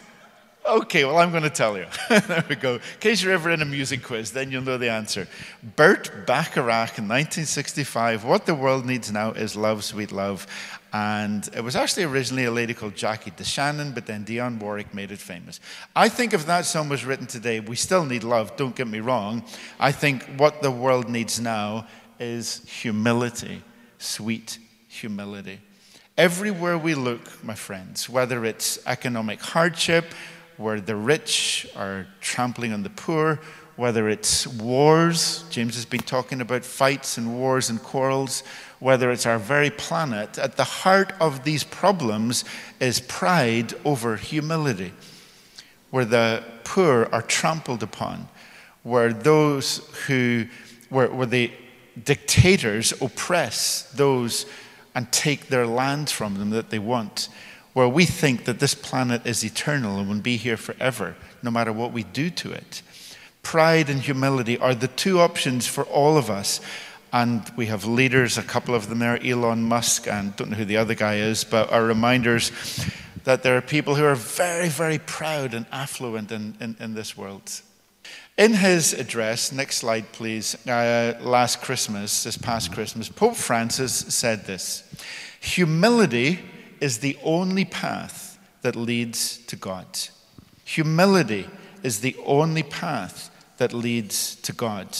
Okay, 0.66 1.04
well, 1.06 1.16
I'm 1.16 1.30
going 1.30 1.42
to 1.42 1.50
tell 1.50 1.76
you. 1.78 1.86
there 2.08 2.44
we 2.48 2.54
go. 2.54 2.74
In 2.74 2.80
case 3.00 3.22
you're 3.22 3.32
ever 3.32 3.50
in 3.50 3.62
a 3.62 3.64
music 3.64 4.02
quiz, 4.02 4.30
then 4.30 4.50
you'll 4.50 4.62
know 4.62 4.76
the 4.76 4.90
answer. 4.90 5.26
Burt 5.74 6.26
Bacharach 6.26 6.98
in 6.98 7.08
1965. 7.08 8.24
What 8.24 8.44
the 8.44 8.54
world 8.54 8.84
needs 8.84 9.10
now 9.10 9.32
is 9.32 9.56
love, 9.56 9.84
sweet 9.84 10.12
love. 10.12 10.46
And 10.92 11.48
it 11.56 11.64
was 11.64 11.76
actually 11.76 12.04
originally 12.04 12.44
a 12.44 12.50
lady 12.50 12.74
called 12.74 12.94
Jackie 12.94 13.30
DeShannon, 13.30 13.94
but 13.94 14.06
then 14.06 14.24
Dionne 14.24 14.58
Warwick 14.58 14.92
made 14.92 15.10
it 15.12 15.18
famous. 15.18 15.60
I 15.96 16.08
think 16.08 16.34
if 16.34 16.46
that 16.46 16.66
song 16.66 16.88
was 16.88 17.04
written 17.04 17.26
today, 17.26 17.60
we 17.60 17.76
still 17.76 18.04
need 18.04 18.22
love, 18.22 18.56
don't 18.56 18.74
get 18.74 18.88
me 18.88 19.00
wrong. 19.00 19.44
I 19.78 19.92
think 19.92 20.24
what 20.36 20.62
the 20.62 20.70
world 20.70 21.08
needs 21.08 21.40
now 21.40 21.86
is 22.18 22.62
humility, 22.68 23.62
sweet 23.98 24.58
humility. 24.88 25.60
Everywhere 26.18 26.76
we 26.76 26.94
look, 26.94 27.42
my 27.42 27.54
friends, 27.54 28.08
whether 28.08 28.44
it's 28.44 28.78
economic 28.86 29.40
hardship, 29.40 30.04
where 30.60 30.78
the 30.78 30.94
rich 30.94 31.66
are 31.74 32.06
trampling 32.20 32.70
on 32.74 32.82
the 32.82 32.90
poor, 32.90 33.40
whether 33.76 34.10
it's 34.10 34.46
wars, 34.46 35.42
James 35.48 35.74
has 35.74 35.86
been 35.86 36.02
talking 36.02 36.42
about 36.42 36.66
fights 36.66 37.16
and 37.16 37.34
wars 37.38 37.70
and 37.70 37.82
quarrels, 37.82 38.42
whether 38.78 39.10
it's 39.10 39.24
our 39.24 39.38
very 39.38 39.70
planet, 39.70 40.38
at 40.38 40.58
the 40.58 40.64
heart 40.64 41.14
of 41.18 41.44
these 41.44 41.64
problems 41.64 42.44
is 42.78 43.00
pride 43.00 43.72
over 43.86 44.16
humility, 44.16 44.92
where 45.90 46.04
the 46.04 46.44
poor 46.64 47.08
are 47.10 47.22
trampled 47.22 47.82
upon, 47.82 48.28
where 48.82 49.14
those 49.14 49.78
who, 50.06 50.44
where, 50.90 51.10
where 51.10 51.26
the 51.26 51.50
dictators 52.04 52.92
oppress 53.00 53.90
those 53.94 54.44
and 54.94 55.10
take 55.10 55.46
their 55.46 55.66
land 55.66 56.10
from 56.10 56.34
them 56.34 56.50
that 56.50 56.68
they 56.68 56.78
want, 56.78 57.30
where 57.72 57.88
we 57.88 58.04
think 58.04 58.44
that 58.44 58.58
this 58.58 58.74
planet 58.74 59.26
is 59.26 59.44
eternal 59.44 59.98
and 59.98 60.08
will 60.08 60.20
be 60.20 60.36
here 60.36 60.56
forever, 60.56 61.16
no 61.42 61.50
matter 61.50 61.72
what 61.72 61.92
we 61.92 62.02
do 62.02 62.30
to 62.30 62.52
it. 62.52 62.82
Pride 63.42 63.88
and 63.88 64.00
humility 64.00 64.58
are 64.58 64.74
the 64.74 64.88
two 64.88 65.20
options 65.20 65.66
for 65.66 65.84
all 65.84 66.16
of 66.16 66.30
us. 66.30 66.60
And 67.12 67.42
we 67.56 67.66
have 67.66 67.84
leaders, 67.84 68.38
a 68.38 68.42
couple 68.42 68.74
of 68.74 68.88
them 68.88 69.00
there, 69.00 69.18
Elon 69.24 69.64
Musk, 69.64 70.06
and 70.06 70.34
don't 70.36 70.50
know 70.50 70.56
who 70.56 70.64
the 70.64 70.76
other 70.76 70.94
guy 70.94 71.16
is, 71.16 71.42
but 71.42 71.72
are 71.72 71.84
reminders 71.84 72.52
that 73.24 73.42
there 73.42 73.56
are 73.56 73.60
people 73.60 73.96
who 73.96 74.04
are 74.04 74.14
very, 74.14 74.68
very 74.68 74.98
proud 74.98 75.54
and 75.54 75.66
affluent 75.72 76.30
in, 76.30 76.56
in, 76.60 76.76
in 76.78 76.94
this 76.94 77.16
world. 77.16 77.60
In 78.38 78.54
his 78.54 78.92
address, 78.92 79.52
next 79.52 79.78
slide 79.78 80.12
please, 80.12 80.54
uh, 80.66 81.18
last 81.20 81.60
Christmas, 81.60 82.22
this 82.22 82.38
past 82.38 82.72
Christmas, 82.72 83.08
Pope 83.08 83.36
Francis 83.36 83.92
said 83.92 84.46
this 84.46 84.84
Humility 85.40 86.38
is 86.80 86.98
the 86.98 87.16
only 87.22 87.64
path 87.64 88.38
that 88.62 88.76
leads 88.76 89.38
to 89.46 89.56
God. 89.56 89.86
Humility 90.64 91.48
is 91.82 92.00
the 92.00 92.16
only 92.24 92.62
path 92.62 93.30
that 93.58 93.72
leads 93.72 94.36
to 94.36 94.52
God. 94.52 94.96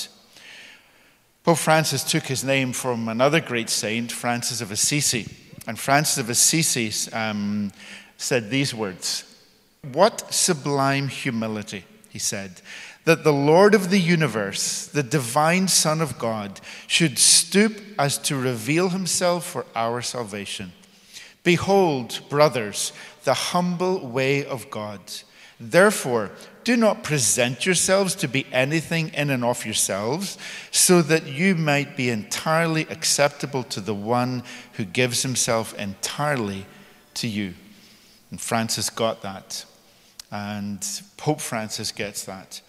Pope 1.45 1.59
Francis 1.59 2.05
took 2.05 2.25
his 2.25 2.45
name 2.45 2.73
from 2.73 3.09
another 3.09 3.41
great 3.41 3.71
saint, 3.71 4.13
Francis 4.13 4.61
of 4.61 4.71
Assisi. 4.71 5.27
And 5.67 5.79
Francis 5.79 6.19
of 6.19 6.31
Assisi 6.31 6.93
um, 7.13 7.73
said 8.17 8.51
these 8.51 8.75
words 8.75 9.25
What 9.93 10.33
sublime 10.33 11.09
humility, 11.09 11.85
he 12.09 12.19
said, 12.19 12.61
that 13.05 13.25
the 13.25 13.33
Lord 13.33 13.75
of 13.75 13.91
the 13.91 13.99
universe, 13.99 14.87
the 14.87 15.03
divine 15.03 15.69
Son 15.69 16.01
of 16.01 16.19
God, 16.19 16.61
should 16.87 17.19
stoop 17.19 17.81
as 17.99 18.19
to 18.19 18.37
reveal 18.37 18.91
himself 18.91 19.47
for 19.47 19.65
our 19.75 20.03
salvation. 20.03 20.73
Behold, 21.43 22.21
brothers, 22.29 22.93
the 23.25 23.35
humble 23.35 24.07
way 24.07 24.45
of 24.45 24.71
God. 24.71 25.01
Therefore, 25.59 26.31
do 26.65 26.77
not 26.77 27.03
present 27.03 27.67
yourselves 27.67 28.15
to 28.17 28.29
be 28.29 28.47
anything 28.53 29.09
in 29.15 29.31
and 29.31 29.45
of 29.45 29.65
yourselves, 29.65 30.39
so 30.71 31.03
that 31.03 31.27
you 31.27 31.55
might 31.55 31.97
be 31.97 32.11
entirely 32.11 32.83
acceptable 32.83 33.63
to 33.65 33.81
the 33.81 33.95
one 33.95 34.43
who 34.75 34.85
gives 34.85 35.23
himself 35.23 35.75
entirely 35.75 36.67
to 37.15 37.29
you. 37.29 37.55
And 38.31 38.41
Francis 38.41 38.91
got 38.91 39.23
that. 39.23 39.65
And 40.31 40.87
Pope 41.17 41.41
Francis 41.41 41.93
gets 41.93 42.25
that. 42.25 42.61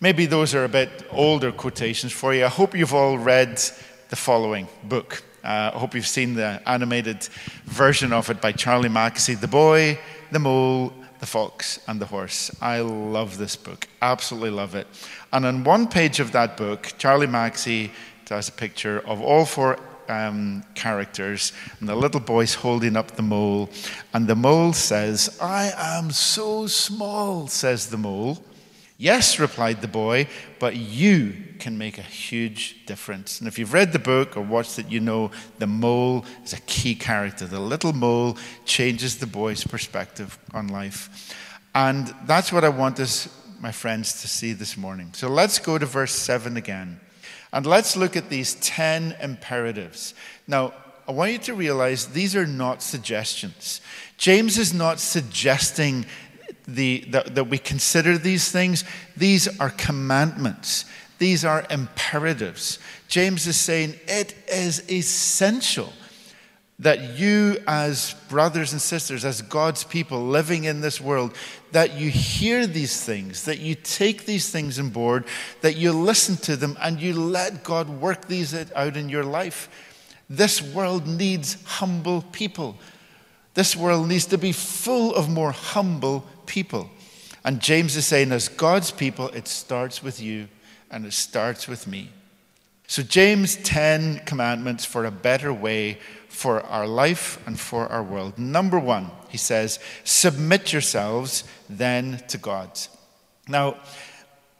Maybe 0.00 0.26
those 0.26 0.54
are 0.54 0.64
a 0.64 0.68
bit 0.68 1.06
older 1.10 1.50
quotations 1.50 2.12
for 2.12 2.34
you. 2.34 2.44
I 2.44 2.48
hope 2.48 2.76
you've 2.76 2.94
all 2.94 3.16
read 3.16 3.60
the 4.08 4.16
following 4.16 4.68
book. 4.84 5.22
Uh, 5.46 5.70
I 5.72 5.78
hope 5.78 5.94
you've 5.94 6.08
seen 6.08 6.34
the 6.34 6.60
animated 6.66 7.22
version 7.66 8.12
of 8.12 8.30
it 8.30 8.40
by 8.40 8.50
Charlie 8.50 8.88
Mackesy 8.88 9.40
The 9.40 9.46
Boy, 9.46 9.96
the 10.32 10.40
Mole, 10.40 10.92
the 11.20 11.26
Fox, 11.26 11.78
and 11.86 12.00
the 12.00 12.06
Horse. 12.06 12.50
I 12.60 12.80
love 12.80 13.38
this 13.38 13.54
book, 13.54 13.86
absolutely 14.02 14.50
love 14.50 14.74
it. 14.74 14.88
And 15.32 15.46
on 15.46 15.62
one 15.62 15.86
page 15.86 16.18
of 16.18 16.32
that 16.32 16.56
book, 16.56 16.94
Charlie 16.98 17.28
Mackesy 17.28 17.90
does 18.24 18.48
a 18.48 18.52
picture 18.52 18.98
of 19.06 19.22
all 19.22 19.44
four 19.44 19.78
um, 20.08 20.64
characters, 20.74 21.52
and 21.78 21.88
the 21.88 21.94
little 21.94 22.20
boy's 22.20 22.54
holding 22.54 22.96
up 22.96 23.12
the 23.12 23.22
mole. 23.22 23.70
And 24.12 24.26
the 24.26 24.34
mole 24.34 24.72
says, 24.72 25.38
I 25.40 25.72
am 25.76 26.10
so 26.10 26.66
small, 26.66 27.46
says 27.46 27.86
the 27.86 27.98
mole. 27.98 28.42
Yes, 28.98 29.38
replied 29.38 29.82
the 29.82 29.88
boy, 29.88 30.26
but 30.58 30.74
you 30.74 31.34
can 31.58 31.76
make 31.76 31.98
a 31.98 32.02
huge 32.02 32.86
difference. 32.86 33.40
And 33.40 33.48
if 33.48 33.58
you've 33.58 33.74
read 33.74 33.92
the 33.92 33.98
book 33.98 34.38
or 34.38 34.40
watched 34.40 34.78
it, 34.78 34.90
you 34.90 35.00
know 35.00 35.30
the 35.58 35.66
mole 35.66 36.24
is 36.44 36.54
a 36.54 36.60
key 36.62 36.94
character. 36.94 37.46
The 37.46 37.60
little 37.60 37.92
mole 37.92 38.38
changes 38.64 39.18
the 39.18 39.26
boy's 39.26 39.64
perspective 39.64 40.38
on 40.54 40.68
life. 40.68 41.34
And 41.74 42.14
that's 42.24 42.50
what 42.50 42.64
I 42.64 42.70
want 42.70 42.98
us, 42.98 43.28
my 43.60 43.70
friends, 43.70 44.22
to 44.22 44.28
see 44.28 44.54
this 44.54 44.78
morning. 44.78 45.10
So 45.12 45.28
let's 45.28 45.58
go 45.58 45.76
to 45.76 45.84
verse 45.84 46.12
7 46.12 46.56
again. 46.56 46.98
And 47.52 47.66
let's 47.66 47.96
look 47.96 48.16
at 48.16 48.30
these 48.30 48.54
10 48.56 49.16
imperatives. 49.20 50.14
Now, 50.46 50.72
I 51.08 51.12
want 51.12 51.32
you 51.32 51.38
to 51.38 51.54
realize 51.54 52.06
these 52.06 52.34
are 52.34 52.46
not 52.46 52.82
suggestions. 52.82 53.80
James 54.16 54.58
is 54.58 54.74
not 54.74 54.98
suggesting 54.98 56.06
the, 56.66 57.04
that, 57.08 57.34
that 57.34 57.44
we 57.44 57.58
consider 57.58 58.18
these 58.18 58.50
things, 58.50 58.84
these 59.16 59.48
are 59.60 59.70
commandments. 59.70 60.84
These 61.18 61.44
are 61.44 61.64
imperatives. 61.70 62.78
James 63.08 63.46
is 63.46 63.56
saying 63.56 63.94
it 64.06 64.34
is 64.48 64.90
essential 64.90 65.92
that 66.78 67.18
you, 67.18 67.56
as 67.66 68.14
brothers 68.28 68.72
and 68.72 68.82
sisters, 68.82 69.24
as 69.24 69.40
God's 69.40 69.82
people 69.82 70.26
living 70.26 70.64
in 70.64 70.82
this 70.82 71.00
world, 71.00 71.34
that 71.72 71.94
you 71.94 72.10
hear 72.10 72.66
these 72.66 73.02
things, 73.02 73.46
that 73.46 73.60
you 73.60 73.74
take 73.74 74.26
these 74.26 74.50
things 74.50 74.78
on 74.78 74.90
board, 74.90 75.24
that 75.62 75.76
you 75.76 75.92
listen 75.92 76.36
to 76.36 76.54
them, 76.54 76.76
and 76.82 77.00
you 77.00 77.14
let 77.14 77.64
God 77.64 77.88
work 77.88 78.28
these 78.28 78.54
out 78.72 78.96
in 78.96 79.08
your 79.08 79.24
life. 79.24 79.70
This 80.28 80.60
world 80.60 81.06
needs 81.06 81.62
humble 81.64 82.22
people. 82.32 82.76
This 83.54 83.74
world 83.74 84.08
needs 84.08 84.26
to 84.26 84.38
be 84.38 84.52
full 84.52 85.14
of 85.14 85.30
more 85.30 85.52
humble 85.52 86.26
people. 86.46 86.90
And 87.44 87.60
James 87.60 87.96
is 87.96 88.06
saying, 88.06 88.32
as 88.32 88.48
God's 88.48 88.90
people, 88.90 89.28
it 89.28 89.46
starts 89.46 90.02
with 90.02 90.20
you 90.20 90.48
and 90.90 91.06
it 91.06 91.12
starts 91.12 91.68
with 91.68 91.86
me. 91.86 92.10
So, 92.88 93.02
James' 93.02 93.56
10 93.56 94.20
commandments 94.26 94.84
for 94.84 95.04
a 95.04 95.10
better 95.10 95.52
way 95.52 95.98
for 96.28 96.60
our 96.62 96.86
life 96.86 97.44
and 97.46 97.58
for 97.58 97.88
our 97.88 98.02
world. 98.02 98.38
Number 98.38 98.78
one, 98.78 99.10
he 99.28 99.38
says, 99.38 99.80
submit 100.04 100.72
yourselves 100.72 101.44
then 101.68 102.22
to 102.28 102.38
God. 102.38 102.70
Now, 103.48 103.76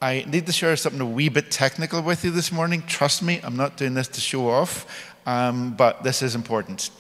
I 0.00 0.24
need 0.26 0.46
to 0.46 0.52
share 0.52 0.76
something 0.76 1.00
a 1.00 1.06
wee 1.06 1.28
bit 1.28 1.50
technical 1.50 2.02
with 2.02 2.24
you 2.24 2.30
this 2.30 2.50
morning. 2.50 2.82
Trust 2.86 3.22
me, 3.22 3.40
I'm 3.42 3.56
not 3.56 3.76
doing 3.76 3.94
this 3.94 4.08
to 4.08 4.20
show 4.20 4.48
off, 4.48 5.14
um, 5.26 5.74
but 5.74 6.02
this 6.02 6.22
is 6.22 6.34
important. 6.34 6.90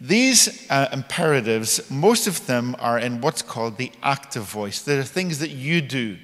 These 0.00 0.70
uh, 0.70 0.88
imperatives, 0.92 1.90
most 1.90 2.26
of 2.26 2.46
them 2.46 2.74
are 2.78 2.98
in 2.98 3.20
what's 3.20 3.42
called 3.42 3.76
the 3.76 3.92
active 4.02 4.44
voice. 4.44 4.80
They're 4.80 5.02
things 5.02 5.40
that 5.40 5.50
you 5.50 5.82
do, 5.82 6.16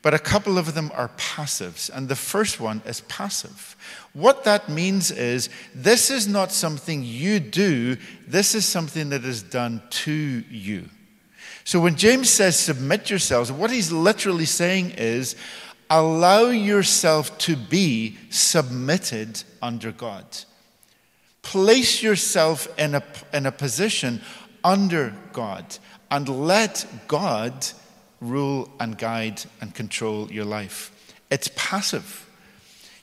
but 0.00 0.14
a 0.14 0.18
couple 0.18 0.56
of 0.56 0.74
them 0.74 0.90
are 0.94 1.10
passives. 1.18 1.90
And 1.94 2.08
the 2.08 2.16
first 2.16 2.60
one 2.60 2.80
is 2.86 3.02
passive. 3.02 3.76
What 4.14 4.44
that 4.44 4.70
means 4.70 5.10
is 5.10 5.50
this 5.74 6.10
is 6.10 6.26
not 6.26 6.50
something 6.50 7.04
you 7.04 7.40
do, 7.40 7.98
this 8.26 8.54
is 8.54 8.64
something 8.64 9.10
that 9.10 9.24
is 9.24 9.42
done 9.42 9.82
to 9.90 10.12
you. 10.12 10.88
So 11.64 11.78
when 11.78 11.96
James 11.96 12.30
says 12.30 12.58
submit 12.58 13.10
yourselves, 13.10 13.52
what 13.52 13.70
he's 13.70 13.92
literally 13.92 14.46
saying 14.46 14.92
is 14.92 15.36
allow 15.90 16.46
yourself 16.46 17.36
to 17.38 17.54
be 17.54 18.16
submitted 18.30 19.42
under 19.60 19.92
God. 19.92 20.24
Place 21.42 22.02
yourself 22.02 22.68
in 22.78 22.94
a, 22.94 23.02
in 23.32 23.46
a 23.46 23.52
position 23.52 24.20
under 24.62 25.14
God, 25.32 25.64
and 26.10 26.28
let 26.46 26.84
God 27.08 27.66
rule 28.20 28.70
and 28.78 28.96
guide 28.98 29.42
and 29.60 29.74
control 29.74 30.30
your 30.30 30.44
life. 30.44 30.92
It's 31.30 31.50
passive. 31.56 32.28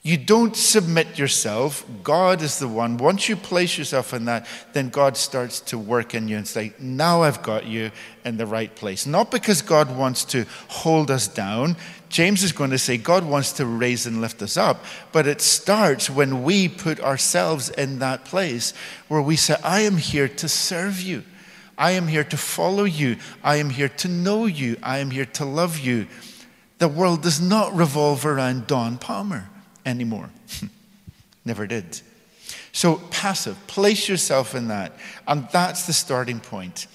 You 0.03 0.15
don't 0.15 0.55
submit 0.55 1.17
yourself. 1.17 1.85
God 2.03 2.41
is 2.41 2.59
the 2.59 2.67
one. 2.67 2.97
Once 2.97 3.27
you 3.27 3.35
place 3.35 3.77
yourself 3.77 4.13
in 4.13 4.25
that, 4.25 4.47
then 4.73 4.89
God 4.89 5.17
starts 5.17 5.59
to 5.61 5.77
work 5.77 6.13
in 6.13 6.27
you 6.27 6.37
and 6.37 6.47
say, 6.47 6.73
Now 6.79 7.23
I've 7.23 7.41
got 7.41 7.65
you 7.65 7.91
in 8.23 8.37
the 8.37 8.45
right 8.45 8.73
place. 8.73 9.05
Not 9.05 9.31
because 9.31 9.61
God 9.61 9.97
wants 9.97 10.23
to 10.25 10.45
hold 10.69 11.09
us 11.11 11.27
down. 11.27 11.75
James 12.09 12.43
is 12.43 12.51
going 12.53 12.69
to 12.69 12.77
say 12.77 12.97
God 12.97 13.25
wants 13.25 13.51
to 13.53 13.65
raise 13.65 14.05
and 14.05 14.21
lift 14.21 14.41
us 14.41 14.55
up. 14.55 14.85
But 15.11 15.27
it 15.27 15.41
starts 15.41 16.09
when 16.09 16.43
we 16.43 16.69
put 16.69 17.01
ourselves 17.01 17.69
in 17.69 17.99
that 17.99 18.23
place 18.23 18.73
where 19.09 19.21
we 19.21 19.35
say, 19.35 19.55
I 19.63 19.81
am 19.81 19.97
here 19.97 20.29
to 20.29 20.47
serve 20.47 21.01
you. 21.01 21.23
I 21.77 21.91
am 21.91 22.07
here 22.07 22.23
to 22.23 22.37
follow 22.37 22.85
you. 22.85 23.17
I 23.43 23.57
am 23.57 23.71
here 23.71 23.89
to 23.89 24.07
know 24.07 24.45
you. 24.45 24.77
I 24.81 24.99
am 24.99 25.11
here 25.11 25.25
to 25.25 25.43
love 25.43 25.79
you. 25.79 26.07
The 26.77 26.87
world 26.87 27.23
does 27.23 27.41
not 27.41 27.75
revolve 27.75 28.25
around 28.25 28.67
Don 28.67 28.99
Palmer 28.99 29.49
anymore. 29.87 30.29
Never 31.45 31.65
did. 31.65 32.01
So, 32.71 32.97
passive, 33.09 33.57
place 33.67 34.07
yourself 34.07 34.53
in 34.53 34.67
that. 34.67 34.93
And 35.27 35.47
that's 35.51 35.87
the 35.87 35.93
starting 35.93 36.39
point 36.39 36.87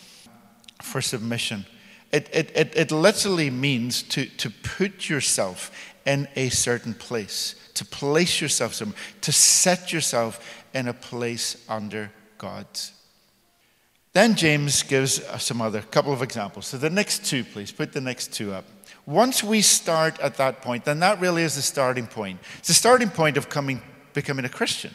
for 0.80 1.00
submission. 1.00 1.66
It, 2.12 2.28
it, 2.32 2.52
it, 2.54 2.72
it 2.76 2.92
literally 2.92 3.50
means 3.50 4.02
to, 4.04 4.26
to 4.26 4.50
put 4.50 5.08
yourself 5.08 5.70
in 6.04 6.28
a 6.36 6.50
certain 6.50 6.94
place, 6.94 7.54
to 7.74 7.84
place 7.84 8.40
yourself 8.40 8.74
somewhere, 8.74 8.98
to 9.22 9.32
set 9.32 9.92
yourself 9.92 10.64
in 10.74 10.88
a 10.88 10.92
place 10.92 11.64
under 11.68 12.12
God. 12.38 12.66
Then 14.12 14.34
James 14.34 14.82
gives 14.82 15.22
some 15.42 15.62
other 15.62 15.80
couple 15.80 16.12
of 16.12 16.22
examples. 16.22 16.66
So 16.66 16.76
the 16.76 16.90
next 16.90 17.24
two, 17.24 17.44
please, 17.44 17.72
put 17.72 17.92
the 17.92 18.00
next 18.00 18.32
two 18.32 18.52
up. 18.52 18.64
Once 19.06 19.42
we 19.42 19.60
start 19.60 20.18
at 20.20 20.36
that 20.36 20.62
point, 20.62 20.84
then 20.84 21.00
that 21.00 21.20
really 21.20 21.42
is 21.42 21.56
the 21.56 21.62
starting 21.62 22.06
point. 22.06 22.38
It's 22.58 22.68
the 22.68 22.74
starting 22.74 23.10
point 23.10 23.36
of 23.36 23.48
coming, 23.48 23.82
becoming 24.12 24.44
a 24.44 24.48
Christian. 24.48 24.92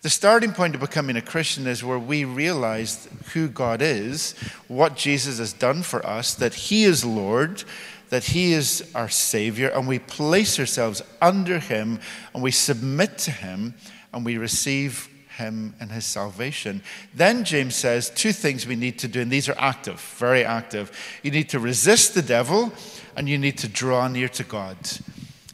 The 0.00 0.10
starting 0.10 0.52
point 0.52 0.74
of 0.74 0.80
becoming 0.80 1.16
a 1.16 1.22
Christian 1.22 1.66
is 1.66 1.84
where 1.84 1.98
we 1.98 2.24
realize 2.24 3.08
who 3.34 3.48
God 3.48 3.82
is, 3.82 4.34
what 4.66 4.96
Jesus 4.96 5.38
has 5.38 5.52
done 5.52 5.82
for 5.82 6.04
us, 6.04 6.34
that 6.34 6.54
He 6.54 6.84
is 6.84 7.04
Lord, 7.04 7.62
that 8.08 8.24
He 8.24 8.52
is 8.52 8.90
our 8.94 9.08
Savior, 9.08 9.68
and 9.68 9.86
we 9.86 10.00
place 10.00 10.58
ourselves 10.58 11.02
under 11.20 11.58
Him 11.58 12.00
and 12.34 12.42
we 12.42 12.50
submit 12.50 13.16
to 13.18 13.30
Him 13.30 13.74
and 14.12 14.24
we 14.24 14.38
receive 14.38 15.08
him 15.36 15.74
and 15.80 15.90
his 15.90 16.04
salvation. 16.04 16.82
Then 17.14 17.44
James 17.44 17.74
says 17.74 18.10
two 18.10 18.32
things 18.32 18.66
we 18.66 18.76
need 18.76 18.98
to 19.00 19.08
do, 19.08 19.20
and 19.20 19.30
these 19.30 19.48
are 19.48 19.56
active, 19.58 20.00
very 20.18 20.44
active. 20.44 20.90
You 21.22 21.30
need 21.30 21.48
to 21.50 21.58
resist 21.58 22.14
the 22.14 22.22
devil, 22.22 22.72
and 23.16 23.28
you 23.28 23.38
need 23.38 23.58
to 23.58 23.68
draw 23.68 24.08
near 24.08 24.28
to 24.28 24.44
God. 24.44 24.76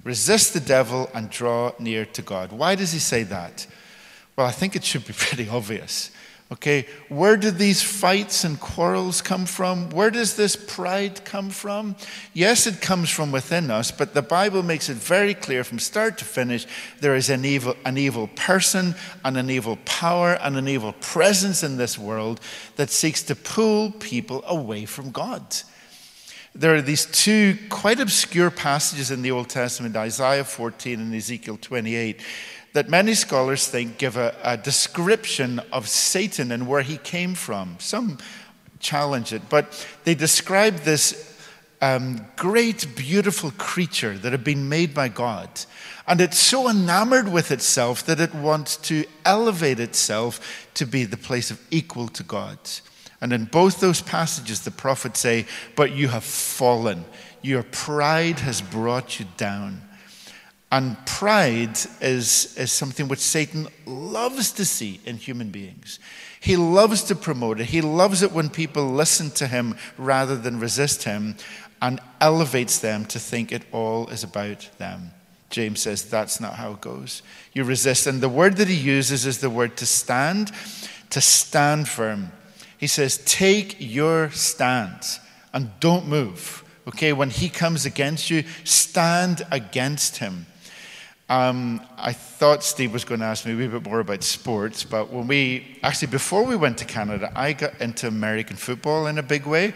Resist 0.05 0.55
the 0.55 0.61
devil 0.61 1.11
and 1.15 1.31
draw 1.31 1.73
near 1.79 2.05
to 2.07 2.23
God. 2.23 2.53
Why 2.53 2.75
does 2.75 2.93
he 2.93 2.99
say 2.99 3.25
that? 3.25 3.67
Well, 4.37 4.47
I 4.47 4.53
think 4.53 4.77
it 4.77 4.85
should 4.85 5.07
be 5.07 5.13
pretty 5.17 5.49
obvious. 5.49 6.11
Okay, 6.51 6.87
where 7.11 7.37
do 7.37 7.51
these 7.51 7.83
fights 7.83 8.43
and 8.43 8.59
quarrels 8.59 9.21
come 9.21 9.45
from? 9.45 9.91
Where 9.91 10.11
does 10.11 10.35
this 10.35 10.57
pride 10.57 11.23
come 11.27 11.51
from? 11.51 11.95
Yes, 12.33 12.67
it 12.67 12.81
comes 12.81 13.11
from 13.11 13.31
within 13.31 13.71
us, 13.71 13.91
but 13.91 14.15
the 14.15 14.23
Bible 14.23 14.63
makes 14.63 14.89
it 14.89 14.97
very 14.97 15.35
clear 15.35 15.63
from 15.63 15.79
start 15.79 16.17
to 16.19 16.25
finish 16.25 16.67
there 17.01 17.15
is 17.15 17.29
an 17.29 17.45
evil, 17.45 17.77
an 17.85 17.99
evil 17.99 18.29
person 18.29 18.95
and 19.27 19.37
an 19.37 19.51
evil 19.51 19.77
power 19.85 20.39
and 20.41 20.57
an 20.57 20.69
evil 20.69 20.95
presence 21.01 21.63
in 21.63 21.77
this 21.77 21.99
world 21.99 22.41
that 22.77 22.89
seeks 22.89 23.23
to 23.25 23.35
pull 23.35 23.91
people 23.91 24.43
away 24.47 24.87
from 24.87 25.11
God. 25.11 25.43
There 26.55 26.75
are 26.75 26.83
these 26.83 27.05
two 27.05 27.59
quite 27.69 28.01
obscure 28.01 28.51
passages 28.51 29.11
in 29.11 29.21
the 29.21 29.31
Old 29.31 29.51
Testament, 29.51 29.97
Isaiah 29.97 30.45
14 30.45 30.99
and 30.99 31.15
Ezekiel 31.15 31.59
28 31.61 32.23
that 32.79 32.89
many 32.89 33.13
scholars 33.13 33.67
think 33.67 33.99
give 33.99 34.17
a, 34.17 34.33
a 34.45 34.57
description 34.57 35.61
of 35.73 35.89
Satan 35.89 36.53
and 36.53 36.69
where 36.69 36.83
he 36.83 36.97
came 36.97 37.35
from. 37.35 37.75
Some 37.81 38.19
challenge 38.79 39.33
it, 39.33 39.43
but 39.49 39.85
they 40.05 40.15
describe 40.15 40.77
this 40.77 41.37
um, 41.81 42.25
great, 42.37 42.87
beautiful 42.95 43.51
creature 43.59 44.17
that 44.19 44.31
had 44.31 44.45
been 44.45 44.69
made 44.69 44.95
by 44.95 45.09
God. 45.09 45.51
And 46.07 46.21
it's 46.21 46.39
so 46.39 46.71
enamored 46.71 47.27
with 47.27 47.51
itself 47.51 48.07
that 48.07 48.21
it 48.21 48.33
wants 48.33 48.77
to 48.77 49.05
elevate 49.25 49.81
itself 49.81 50.69
to 50.75 50.87
be 50.87 51.03
the 51.03 51.17
place 51.17 51.51
of 51.51 51.61
equal 51.73 52.07
to 52.07 52.23
God. 52.23 52.59
And 53.21 53.33
in 53.33 53.47
both 53.47 53.81
those 53.81 54.01
passages, 54.01 54.61
the 54.61 54.71
prophets 54.71 55.19
say, 55.19 55.47
But 55.75 55.97
you 55.97 56.07
have 56.07 56.23
fallen. 56.23 57.07
Your 57.43 57.65
pride 57.65 58.39
has 58.39 58.63
brought 58.63 59.19
you 59.19 59.27
down. 59.37 59.83
And 60.71 61.05
pride 61.07 61.79
is, 62.01 62.55
is 62.59 62.71
something 62.71 63.09
which 63.09 63.21
Satan 63.21 63.69
loves 63.87 64.53
to 64.53 64.67
see 64.67 65.01
in 65.07 65.17
human 65.17 65.51
beings. 65.51 65.99
He 66.41 66.57
loves 66.57 67.03
to 67.05 67.15
promote 67.15 67.61
it. 67.61 67.67
He 67.67 67.81
loves 67.81 68.23
it 68.23 68.33
when 68.33 68.51
people 68.51 68.87
listen 68.87 69.31
to 69.33 69.47
him 69.47 69.77
rather 69.97 70.37
than 70.37 70.61
resist 70.61 71.05
him 71.05 71.37
and 71.81 72.01
elevates 72.21 72.79
them 72.79 73.07
to 73.07 73.19
think 73.19 73.51
it 73.51 73.63
all 73.73 74.09
is 74.09 74.23
about 74.25 74.69
them. 74.79 75.13
James 75.51 75.81
says 75.81 76.05
that's 76.05 76.41
not 76.41 76.55
how 76.55 76.73
it 76.73 76.81
goes. 76.81 77.23
You 77.55 77.65
resist. 77.65 78.07
And 78.07 78.21
the 78.21 78.29
word 78.29 78.57
that 78.59 78.69
he 78.69 78.75
uses 78.75 79.25
is 79.25 79.39
the 79.39 79.49
word 79.49 79.77
to 79.79 79.87
stand, 79.87 80.53
to 81.11 81.21
stand 81.23 81.89
firm. 81.89 82.33
He 82.77 82.87
says, 82.87 83.19
Take 83.25 83.77
your 83.79 84.31
stand 84.31 85.01
and 85.55 85.71
don't 85.81 86.07
move. 86.07 86.63
Okay, 86.87 87.13
when 87.13 87.31
he 87.31 87.49
comes 87.49 87.87
against 87.87 88.31
you, 88.31 88.45
stand 88.65 89.47
against 89.51 90.19
him. 90.19 90.47
Um, 91.31 91.83
I 91.99 92.15
thought 92.15 92.65
Steve 92.65 92.93
was 92.93 93.05
going 93.05 93.21
to 93.21 93.27
ask 93.27 93.45
me 93.45 93.53
a 93.53 93.57
wee 93.57 93.67
bit 93.67 93.85
more 93.85 94.01
about 94.01 94.23
sports, 94.23 94.83
but 94.83 95.13
when 95.13 95.27
we 95.27 95.79
actually, 95.83 96.09
before 96.09 96.43
we 96.43 96.57
went 96.57 96.79
to 96.79 96.87
Canada, 96.87 97.31
I 97.37 97.53
got 97.53 97.79
into 97.83 98.09
American 98.09 98.57
football 98.57 99.07
in 99.09 99.19
a 99.19 99.23
big 99.23 99.45
way. 99.45 99.75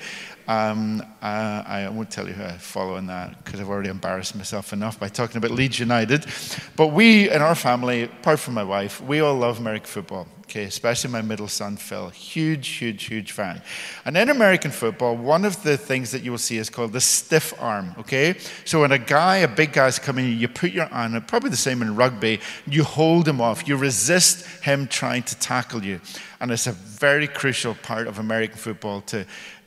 Um, 0.48 1.02
uh, 1.20 1.62
I 1.66 1.88
won't 1.90 2.10
tell 2.10 2.26
you 2.26 2.32
who 2.32 2.42
I 2.42 2.56
follow 2.56 2.96
in 2.96 3.06
that 3.06 3.44
because 3.44 3.60
I've 3.60 3.68
already 3.68 3.90
embarrassed 3.90 4.34
myself 4.34 4.72
enough 4.72 4.98
by 4.98 5.08
talking 5.08 5.36
about 5.36 5.50
Leeds 5.50 5.78
United. 5.78 6.26
But 6.74 6.88
we, 6.88 7.30
in 7.30 7.42
our 7.42 7.54
family, 7.54 8.04
apart 8.04 8.40
from 8.40 8.54
my 8.54 8.64
wife, 8.64 9.00
we 9.02 9.20
all 9.20 9.34
love 9.34 9.58
American 9.58 9.86
football. 9.86 10.26
Okay, 10.52 10.64
especially 10.64 11.08
my 11.08 11.22
middle 11.22 11.48
son 11.48 11.78
Phil, 11.78 12.10
huge, 12.10 12.68
huge, 12.68 13.04
huge 13.04 13.32
fan. 13.32 13.62
And 14.04 14.18
in 14.18 14.28
American 14.28 14.70
football, 14.70 15.16
one 15.16 15.46
of 15.46 15.62
the 15.62 15.78
things 15.78 16.10
that 16.10 16.22
you 16.22 16.30
will 16.30 16.36
see 16.36 16.58
is 16.58 16.68
called 16.68 16.92
the 16.92 17.00
stiff 17.00 17.54
arm. 17.58 17.94
Okay, 18.00 18.36
so 18.66 18.82
when 18.82 18.92
a 18.92 18.98
guy, 18.98 19.36
a 19.38 19.48
big 19.48 19.72
guy's 19.72 19.98
coming, 19.98 20.38
you 20.38 20.48
put 20.48 20.72
your 20.72 20.92
arm. 20.92 21.18
Probably 21.22 21.48
the 21.48 21.56
same 21.56 21.80
in 21.80 21.96
rugby. 21.96 22.38
You 22.66 22.84
hold 22.84 23.26
him 23.26 23.40
off. 23.40 23.66
You 23.66 23.78
resist 23.78 24.46
him 24.62 24.88
trying 24.88 25.22
to 25.22 25.38
tackle 25.38 25.82
you, 25.82 26.02
and 26.38 26.50
it's 26.50 26.66
a 26.66 26.72
very 26.72 27.28
crucial 27.28 27.74
part 27.74 28.06
of 28.06 28.18
American 28.18 28.58
football 28.58 29.00
to 29.06 29.24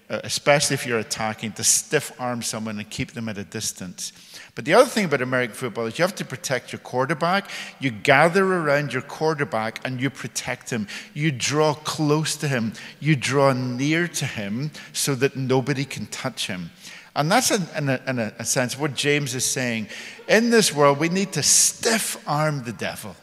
uh, 0.08 0.22
especially 0.24 0.76
if 0.76 0.86
you're 0.86 1.00
attacking, 1.00 1.52
to 1.54 1.64
stiff 1.64 2.12
arm 2.22 2.44
someone 2.44 2.78
and 2.78 2.88
keep 2.92 3.14
them 3.14 3.28
at 3.28 3.40
a 3.40 3.44
distance. 3.44 4.12
But 4.56 4.64
the 4.64 4.74
other 4.74 4.90
thing 4.90 5.04
about 5.04 5.22
American 5.22 5.54
football 5.54 5.86
is 5.86 6.00
you 6.00 6.04
have 6.04 6.16
to 6.16 6.26
protect 6.26 6.72
your 6.72 6.80
quarterback. 6.80 7.50
You 7.80 7.92
gather 7.92 8.46
around 8.46 8.94
your 8.94 9.02
quarterback 9.02 9.86
and 9.86 10.00
you 10.00 10.10
protect 10.10 10.70
him. 10.70 10.88
You 11.14 11.34
draw 11.34 11.74
close 11.74 12.38
to 12.38 12.48
him. 12.48 12.72
You 13.02 13.18
draw 13.18 13.52
near 13.52 14.08
to 14.08 14.26
him 14.26 14.72
so 14.94 15.14
that 15.16 15.36
nobody 15.36 15.84
can 15.84 16.06
touch 16.06 16.48
him. 16.48 16.72
And 17.18 17.30
that's, 17.30 17.52
in, 17.52 17.68
in, 17.78 17.90
a, 17.90 18.02
in 18.08 18.20
a 18.20 18.46
sense, 18.46 18.80
what 18.80 18.94
James 18.94 19.36
is 19.36 19.46
saying. 19.46 19.88
In 20.28 20.50
this 20.50 20.74
world, 20.74 21.00
we 21.00 21.10
need 21.10 21.34
to 21.34 21.44
stiff 21.44 22.22
arm 22.28 22.64
the 22.64 22.74
devil. 22.74 23.16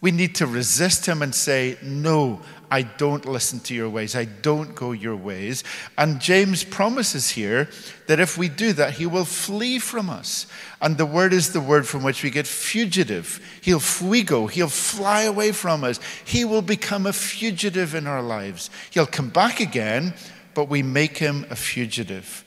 We 0.00 0.12
need 0.12 0.34
to 0.36 0.46
resist 0.46 1.06
him 1.06 1.20
and 1.20 1.34
say, 1.34 1.76
No, 1.82 2.40
I 2.70 2.82
don't 2.82 3.26
listen 3.26 3.58
to 3.60 3.74
your 3.74 3.90
ways. 3.90 4.14
I 4.14 4.26
don't 4.26 4.74
go 4.76 4.92
your 4.92 5.16
ways. 5.16 5.64
And 5.98 6.20
James 6.20 6.62
promises 6.62 7.30
here 7.30 7.68
that 8.06 8.20
if 8.20 8.38
we 8.38 8.48
do 8.48 8.72
that, 8.74 8.94
he 8.94 9.06
will 9.06 9.24
flee 9.24 9.80
from 9.80 10.08
us. 10.08 10.46
And 10.80 10.96
the 10.96 11.06
word 11.06 11.32
is 11.32 11.52
the 11.52 11.60
word 11.60 11.88
from 11.88 12.04
which 12.04 12.22
we 12.22 12.30
get 12.30 12.46
fugitive. 12.46 13.40
He'll 13.60 13.80
fuigo. 13.80 14.48
He'll 14.48 14.68
fly 14.68 15.22
away 15.22 15.50
from 15.50 15.82
us. 15.82 15.98
He 16.24 16.44
will 16.44 16.62
become 16.62 17.06
a 17.06 17.12
fugitive 17.12 17.94
in 17.94 18.06
our 18.06 18.22
lives. 18.22 18.70
He'll 18.90 19.06
come 19.06 19.30
back 19.30 19.58
again, 19.58 20.14
but 20.54 20.68
we 20.68 20.82
make 20.82 21.18
him 21.18 21.46
a 21.50 21.56
fugitive 21.56 22.44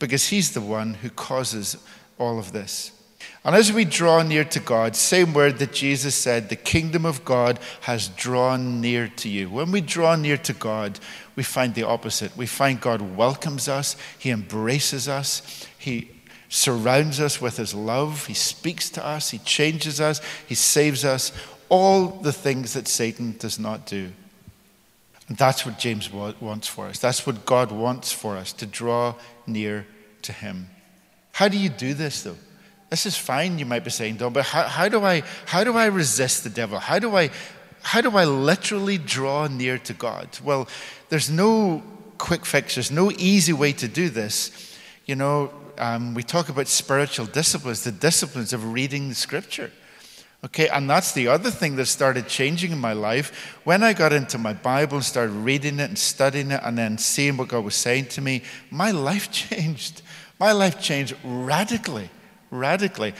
because 0.00 0.28
he's 0.28 0.52
the 0.52 0.60
one 0.60 0.94
who 0.94 1.10
causes 1.10 1.76
all 2.18 2.40
of 2.40 2.52
this. 2.52 2.90
And 3.42 3.56
as 3.56 3.72
we 3.72 3.86
draw 3.86 4.22
near 4.22 4.44
to 4.44 4.60
God, 4.60 4.94
same 4.94 5.32
word 5.32 5.58
that 5.60 5.72
Jesus 5.72 6.14
said, 6.14 6.48
the 6.50 6.56
kingdom 6.56 7.06
of 7.06 7.24
God 7.24 7.58
has 7.82 8.08
drawn 8.08 8.82
near 8.82 9.08
to 9.16 9.30
you. 9.30 9.48
When 9.48 9.72
we 9.72 9.80
draw 9.80 10.14
near 10.14 10.36
to 10.36 10.52
God, 10.52 10.98
we 11.36 11.42
find 11.42 11.74
the 11.74 11.84
opposite. 11.84 12.36
We 12.36 12.44
find 12.44 12.78
God 12.80 13.16
welcomes 13.16 13.66
us, 13.66 13.96
He 14.18 14.30
embraces 14.30 15.08
us, 15.08 15.66
He 15.78 16.10
surrounds 16.50 17.18
us 17.18 17.40
with 17.40 17.56
His 17.56 17.72
love, 17.72 18.26
He 18.26 18.34
speaks 18.34 18.90
to 18.90 19.06
us, 19.06 19.30
He 19.30 19.38
changes 19.38 20.02
us, 20.02 20.20
He 20.46 20.54
saves 20.54 21.04
us. 21.04 21.32
All 21.70 22.08
the 22.08 22.32
things 22.32 22.74
that 22.74 22.88
Satan 22.88 23.36
does 23.38 23.58
not 23.58 23.86
do. 23.86 24.10
And 25.28 25.38
that's 25.38 25.64
what 25.64 25.78
James 25.78 26.12
wants 26.12 26.66
for 26.66 26.86
us. 26.86 26.98
That's 26.98 27.24
what 27.24 27.46
God 27.46 27.70
wants 27.70 28.12
for 28.12 28.36
us 28.36 28.52
to 28.54 28.66
draw 28.66 29.14
near 29.46 29.86
to 30.22 30.32
Him. 30.32 30.68
How 31.32 31.46
do 31.48 31.56
you 31.56 31.68
do 31.68 31.94
this, 31.94 32.24
though? 32.24 32.36
This 32.90 33.06
is 33.06 33.16
fine, 33.16 33.58
you 33.58 33.66
might 33.66 33.84
be 33.84 33.90
saying, 33.90 34.16
Don, 34.16 34.32
but 34.32 34.44
how, 34.44 34.64
how, 34.64 34.88
do 34.88 35.04
I, 35.04 35.22
how 35.46 35.62
do 35.62 35.76
I 35.76 35.86
resist 35.86 36.42
the 36.42 36.50
devil? 36.50 36.78
How 36.80 36.98
do, 36.98 37.16
I, 37.16 37.30
how 37.82 38.00
do 38.00 38.16
I 38.16 38.24
literally 38.24 38.98
draw 38.98 39.46
near 39.46 39.78
to 39.78 39.92
God? 39.92 40.28
Well, 40.42 40.68
there's 41.08 41.30
no 41.30 41.82
quick 42.18 42.44
fix, 42.44 42.74
there's 42.74 42.90
no 42.90 43.12
easy 43.12 43.52
way 43.52 43.72
to 43.74 43.86
do 43.86 44.10
this. 44.10 44.76
You 45.06 45.14
know, 45.14 45.52
um, 45.78 46.14
we 46.14 46.22
talk 46.22 46.48
about 46.48 46.68
spiritual 46.68 47.26
disciplines, 47.26 47.84
the 47.84 47.92
disciplines 47.92 48.52
of 48.52 48.72
reading 48.72 49.08
the 49.08 49.14
scripture. 49.14 49.70
Okay, 50.42 50.68
and 50.68 50.88
that's 50.88 51.12
the 51.12 51.28
other 51.28 51.50
thing 51.50 51.76
that 51.76 51.86
started 51.86 52.26
changing 52.26 52.72
in 52.72 52.78
my 52.78 52.94
life. 52.94 53.58
When 53.64 53.82
I 53.82 53.92
got 53.92 54.12
into 54.12 54.38
my 54.38 54.54
Bible 54.54 54.96
and 54.96 55.04
started 55.04 55.32
reading 55.32 55.78
it 55.80 55.90
and 55.90 55.98
studying 55.98 56.50
it 56.50 56.60
and 56.64 56.78
then 56.78 56.96
seeing 56.96 57.36
what 57.36 57.48
God 57.48 57.62
was 57.62 57.74
saying 57.74 58.06
to 58.06 58.20
me, 58.22 58.42
my 58.70 58.90
life 58.90 59.30
changed. 59.32 60.02
My 60.38 60.52
life 60.52 60.80
changed 60.80 61.14
radically, 61.22 62.08
radically. 62.50 63.14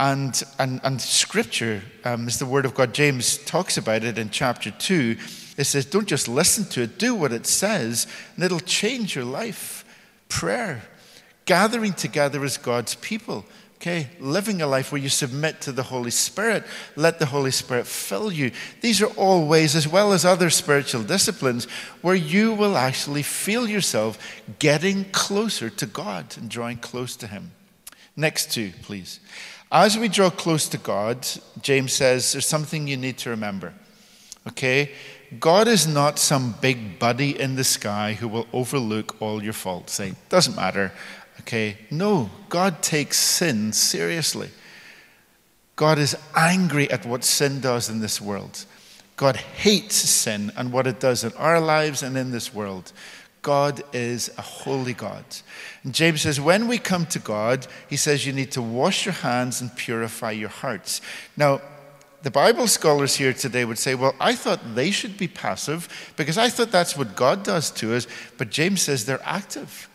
And, 0.00 0.40
and, 0.58 0.80
and 0.84 1.00
scripture 1.00 1.82
um, 2.04 2.28
is 2.28 2.38
the 2.38 2.46
word 2.46 2.64
of 2.64 2.74
God. 2.74 2.94
James 2.94 3.38
talks 3.38 3.76
about 3.76 4.04
it 4.04 4.16
in 4.16 4.30
chapter 4.30 4.70
2. 4.70 5.16
It 5.56 5.64
says, 5.64 5.84
Don't 5.84 6.06
just 6.06 6.28
listen 6.28 6.64
to 6.66 6.82
it, 6.82 6.98
do 6.98 7.14
what 7.14 7.32
it 7.32 7.46
says, 7.46 8.06
and 8.36 8.44
it'll 8.44 8.60
change 8.60 9.16
your 9.16 9.24
life. 9.24 9.84
Prayer, 10.28 10.82
gathering 11.46 11.94
together 11.94 12.44
as 12.44 12.58
God's 12.58 12.94
people 12.96 13.44
Okay, 13.78 14.08
living 14.18 14.60
a 14.60 14.66
life 14.66 14.90
where 14.90 15.00
you 15.00 15.08
submit 15.08 15.60
to 15.60 15.70
the 15.70 15.84
Holy 15.84 16.10
Spirit, 16.10 16.64
let 16.96 17.20
the 17.20 17.26
Holy 17.26 17.52
Spirit 17.52 17.86
fill 17.86 18.32
you. 18.32 18.50
These 18.80 19.00
are 19.00 19.10
all 19.14 19.46
ways, 19.46 19.76
as 19.76 19.86
well 19.86 20.12
as 20.12 20.24
other 20.24 20.50
spiritual 20.50 21.04
disciplines, 21.04 21.66
where 22.02 22.16
you 22.16 22.52
will 22.52 22.76
actually 22.76 23.22
feel 23.22 23.68
yourself 23.68 24.18
getting 24.58 25.04
closer 25.12 25.70
to 25.70 25.86
God 25.86 26.36
and 26.36 26.50
drawing 26.50 26.78
close 26.78 27.14
to 27.16 27.28
Him. 27.28 27.52
Next 28.18 28.52
two, 28.52 28.72
please. 28.82 29.20
As 29.72 29.96
we 29.96 30.08
draw 30.08 30.28
close 30.28 30.68
to 30.70 30.78
God, 30.78 31.26
James 31.62 31.92
says 31.92 32.32
there's 32.32 32.46
something 32.46 32.86
you 32.86 32.96
need 32.96 33.16
to 33.18 33.30
remember. 33.30 33.72
Okay? 34.48 34.92
God 35.38 35.68
is 35.68 35.86
not 35.86 36.18
some 36.18 36.54
big 36.60 36.98
buddy 36.98 37.38
in 37.38 37.54
the 37.54 37.64
sky 37.64 38.14
who 38.14 38.28
will 38.28 38.46
overlook 38.52 39.16
all 39.22 39.42
your 39.42 39.52
faults, 39.52 39.92
saying, 39.92 40.16
Doesn't 40.28 40.56
matter, 40.56 40.92
Okay? 41.40 41.78
No, 41.90 42.30
God 42.48 42.82
takes 42.82 43.16
sin 43.16 43.72
seriously. 43.72 44.50
God 45.76 45.98
is 45.98 46.16
angry 46.34 46.90
at 46.90 47.06
what 47.06 47.24
sin 47.24 47.60
does 47.60 47.88
in 47.88 48.00
this 48.00 48.20
world. 48.20 48.64
God 49.16 49.36
hates 49.36 49.96
sin 49.96 50.52
and 50.56 50.72
what 50.72 50.86
it 50.86 51.00
does 51.00 51.24
in 51.24 51.32
our 51.34 51.60
lives 51.60 52.02
and 52.02 52.16
in 52.16 52.30
this 52.30 52.52
world. 52.52 52.92
God 53.48 53.82
is 53.94 54.30
a 54.36 54.42
holy 54.42 54.92
God. 54.92 55.24
And 55.82 55.94
James 55.94 56.20
says, 56.20 56.38
when 56.38 56.68
we 56.68 56.76
come 56.76 57.06
to 57.06 57.18
God, 57.18 57.66
he 57.88 57.96
says 57.96 58.26
you 58.26 58.32
need 58.34 58.52
to 58.52 58.60
wash 58.60 59.06
your 59.06 59.14
hands 59.14 59.62
and 59.62 59.74
purify 59.74 60.32
your 60.32 60.50
hearts. 60.50 61.00
Now, 61.34 61.62
the 62.22 62.30
Bible 62.30 62.66
scholars 62.66 63.16
here 63.16 63.32
today 63.32 63.64
would 63.64 63.78
say, 63.78 63.94
well, 63.94 64.14
I 64.20 64.34
thought 64.34 64.74
they 64.74 64.90
should 64.90 65.16
be 65.16 65.28
passive 65.28 65.88
because 66.14 66.36
I 66.36 66.50
thought 66.50 66.70
that's 66.70 66.94
what 66.94 67.16
God 67.16 67.42
does 67.42 67.70
to 67.80 67.94
us. 67.94 68.06
But 68.36 68.50
James 68.50 68.82
says 68.82 69.06
they're 69.06 69.18
active. 69.24 69.88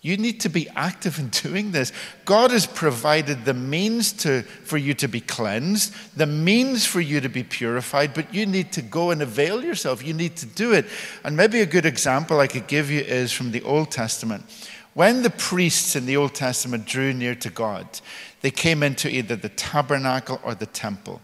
You 0.00 0.16
need 0.16 0.40
to 0.40 0.48
be 0.48 0.68
active 0.76 1.18
in 1.18 1.28
doing 1.28 1.72
this. 1.72 1.92
God 2.24 2.52
has 2.52 2.66
provided 2.66 3.44
the 3.44 3.54
means 3.54 4.12
to, 4.14 4.42
for 4.42 4.78
you 4.78 4.94
to 4.94 5.08
be 5.08 5.20
cleansed, 5.20 5.92
the 6.16 6.26
means 6.26 6.86
for 6.86 7.00
you 7.00 7.20
to 7.20 7.28
be 7.28 7.42
purified, 7.42 8.14
but 8.14 8.32
you 8.32 8.46
need 8.46 8.70
to 8.72 8.82
go 8.82 9.10
and 9.10 9.22
avail 9.22 9.64
yourself. 9.64 10.04
You 10.06 10.14
need 10.14 10.36
to 10.36 10.46
do 10.46 10.72
it. 10.72 10.86
And 11.24 11.36
maybe 11.36 11.60
a 11.60 11.66
good 11.66 11.84
example 11.84 12.38
I 12.38 12.46
could 12.46 12.68
give 12.68 12.90
you 12.90 13.00
is 13.00 13.32
from 13.32 13.50
the 13.50 13.62
Old 13.62 13.90
Testament. 13.90 14.44
When 14.94 15.22
the 15.22 15.30
priests 15.30 15.96
in 15.96 16.06
the 16.06 16.16
Old 16.16 16.34
Testament 16.34 16.84
drew 16.84 17.12
near 17.12 17.34
to 17.36 17.50
God, 17.50 18.00
they 18.40 18.50
came 18.52 18.84
into 18.84 19.10
either 19.10 19.34
the 19.34 19.48
tabernacle 19.48 20.40
or 20.44 20.54
the 20.54 20.66
temple. 20.66 21.20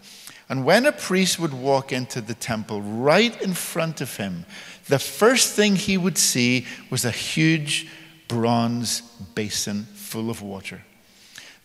And 0.48 0.64
when 0.64 0.84
a 0.84 0.92
priest 0.92 1.38
would 1.38 1.54
walk 1.54 1.92
into 1.92 2.20
the 2.20 2.34
temple, 2.34 2.82
right 2.82 3.40
in 3.40 3.54
front 3.54 4.00
of 4.00 4.16
him, 4.16 4.46
the 4.88 4.98
first 4.98 5.54
thing 5.54 5.76
he 5.76 5.96
would 5.96 6.18
see 6.18 6.66
was 6.90 7.04
a 7.04 7.10
huge 7.10 7.88
bronze 8.28 9.00
basin 9.34 9.84
full 9.94 10.30
of 10.30 10.42
water. 10.42 10.82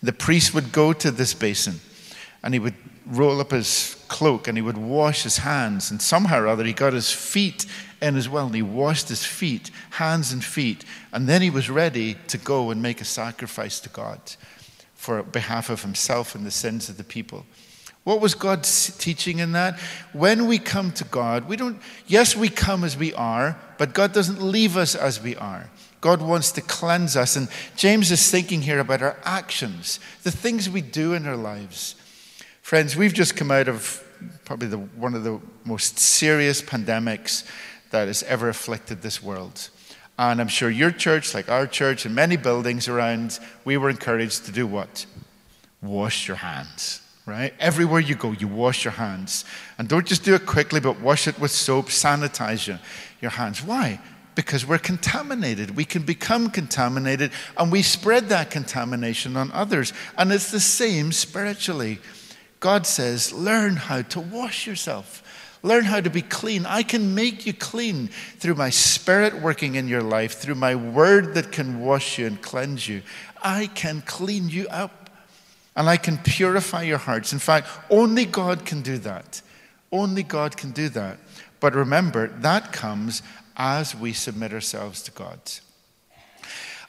The 0.02 0.14
priest 0.14 0.54
would 0.54 0.72
go 0.72 0.94
to 0.94 1.12
this 1.12 1.34
basin 1.34 1.80
and 2.44 2.54
he 2.54 2.60
would 2.60 2.76
roll 3.06 3.42
up 3.42 3.52
his 3.52 4.04
cloak 4.08 4.48
and 4.48 4.58
he 4.58 4.62
would 4.62 4.78
wash 4.78 5.24
his 5.24 5.38
hands. 5.38 5.92
And 5.92 6.02
somehow 6.02 6.40
or 6.40 6.48
other, 6.48 6.64
he 6.64 6.74
got 6.74 6.94
his 6.94 7.12
feet 7.12 7.66
in 8.02 8.16
as 8.16 8.30
well. 8.30 8.46
And 8.46 8.56
he 8.56 8.62
washed 8.62 9.10
his 9.10 9.26
feet, 9.26 9.72
hands 9.92 10.32
and 10.32 10.44
feet. 10.44 10.86
And 11.12 11.28
then 11.28 11.42
he 11.42 11.50
was 11.50 11.70
ready 11.70 12.16
to 12.28 12.38
go 12.38 12.72
and 12.72 12.82
make 12.82 13.02
a 13.02 13.06
sacrifice 13.06 13.80
to 13.82 13.90
God 13.90 14.20
for 14.96 15.24
behalf 15.24 15.70
of 15.70 15.82
himself 15.82 16.36
and 16.36 16.46
the 16.46 16.52
sins 16.52 16.90
of 16.90 16.98
the 16.98 17.04
people. 17.04 17.46
What 18.04 18.22
was 18.22 18.34
God 18.34 18.64
teaching 18.64 19.40
in 19.40 19.52
that? 19.52 19.80
When 20.14 20.48
we 20.48 20.58
come 20.58 20.92
to 20.94 21.04
God, 21.04 21.48
we 21.48 21.58
don't, 21.58 21.80
yes, 22.08 22.36
we 22.36 22.50
come 22.50 22.84
as 22.84 22.98
we 22.98 23.14
are, 23.14 23.60
but 23.78 23.94
God 23.94 24.14
doesn't 24.14 24.42
leave 24.42 24.78
us 24.78 24.96
as 24.96 25.22
we 25.22 25.36
are. 25.36 25.70
God 26.02 26.22
wants 26.22 26.52
to 26.54 26.62
cleanse 26.62 27.16
us. 27.16 27.36
And 27.36 27.50
James 27.76 28.12
is 28.12 28.32
thinking 28.32 28.62
here 28.62 28.80
about 28.80 29.02
our 29.02 29.18
actions, 29.24 30.00
the 30.24 30.32
things 30.32 30.70
we 30.70 30.82
do 30.82 31.14
in 31.14 31.28
our 31.28 31.36
lives. 31.36 31.96
Friends, 32.62 32.96
we've 32.96 33.14
just 33.14 33.36
come 33.36 33.52
out 33.52 33.68
of 33.68 34.04
probably 34.46 34.68
the, 34.68 34.78
one 34.78 35.16
of 35.16 35.24
the 35.24 35.40
most 35.66 36.00
serious 36.00 36.62
pandemics 36.62 37.48
that 37.92 38.08
has 38.08 38.24
ever 38.24 38.50
afflicted 38.50 39.02
this 39.02 39.22
world. 39.22 39.70
And 40.18 40.42
I'm 40.42 40.50
sure 40.50 40.70
your 40.70 40.92
church, 40.92 41.34
like 41.34 41.50
our 41.50 41.66
church, 41.66 42.06
and 42.06 42.14
many 42.14 42.36
buildings 42.36 42.88
around, 42.88 43.40
we 43.64 43.78
were 43.78 43.90
encouraged 43.90 44.46
to 44.46 44.52
do 44.52 44.68
what? 44.68 45.06
Wash 45.82 46.28
your 46.28 46.38
hands, 46.38 47.02
right? 47.26 47.54
Everywhere 47.60 48.02
you 48.02 48.16
go, 48.16 48.34
you 48.34 48.48
wash 48.48 48.84
your 48.84 48.92
hands. 48.92 49.46
And 49.78 49.88
don't 49.88 50.06
just 50.06 50.26
do 50.26 50.36
it 50.36 50.46
quickly, 50.46 50.82
but 50.82 51.00
wash 51.00 51.28
it 51.28 51.40
with 51.40 51.52
soap, 51.52 51.86
sanitize 51.86 52.68
your, 52.68 52.80
your 53.22 53.32
hands. 53.32 53.64
Why? 53.64 54.00
Because 54.40 54.66
we're 54.66 54.78
contaminated. 54.78 55.76
We 55.76 55.84
can 55.84 56.04
become 56.04 56.50
contaminated 56.50 57.32
and 57.58 57.70
we 57.70 57.82
spread 57.82 58.30
that 58.30 58.50
contamination 58.50 59.36
on 59.36 59.52
others. 59.52 59.92
And 60.18 60.32
it's 60.32 60.50
the 60.50 60.62
same 60.62 61.12
spiritually. 61.12 62.00
God 62.62 62.88
says, 62.88 63.34
learn 63.34 63.76
how 63.76 64.02
to 64.04 64.22
wash 64.22 64.66
yourself. 64.66 65.58
Learn 65.62 65.84
how 65.84 66.00
to 66.00 66.10
be 66.10 66.22
clean. 66.22 66.66
I 66.66 66.84
can 66.84 67.16
make 67.16 67.46
you 67.46 67.52
clean 67.52 68.08
through 68.38 68.56
my 68.56 68.70
spirit 68.70 69.42
working 69.42 69.76
in 69.76 69.90
your 69.90 70.04
life, 70.04 70.38
through 70.38 70.56
my 70.56 70.74
word 70.74 71.34
that 71.34 71.52
can 71.52 71.82
wash 71.82 72.18
you 72.18 72.26
and 72.26 72.42
cleanse 72.42 72.88
you. 72.88 73.02
I 73.44 73.68
can 73.68 74.02
clean 74.04 74.48
you 74.48 74.70
up 74.70 75.10
and 75.76 75.90
I 75.90 75.98
can 75.98 76.18
purify 76.18 76.84
your 76.84 76.98
hearts. 76.98 77.34
In 77.34 77.40
fact, 77.40 77.68
only 77.90 78.24
God 78.24 78.66
can 78.66 78.84
do 78.84 79.00
that. 79.00 79.42
Only 79.92 80.24
God 80.24 80.56
can 80.56 80.72
do 80.72 80.88
that. 80.88 81.18
But 81.60 81.76
remember, 81.76 82.28
that 82.40 82.72
comes 82.72 83.22
as 83.60 83.94
we 83.94 84.14
submit 84.14 84.54
ourselves 84.54 85.04
to 85.04 85.12
God. 85.12 85.40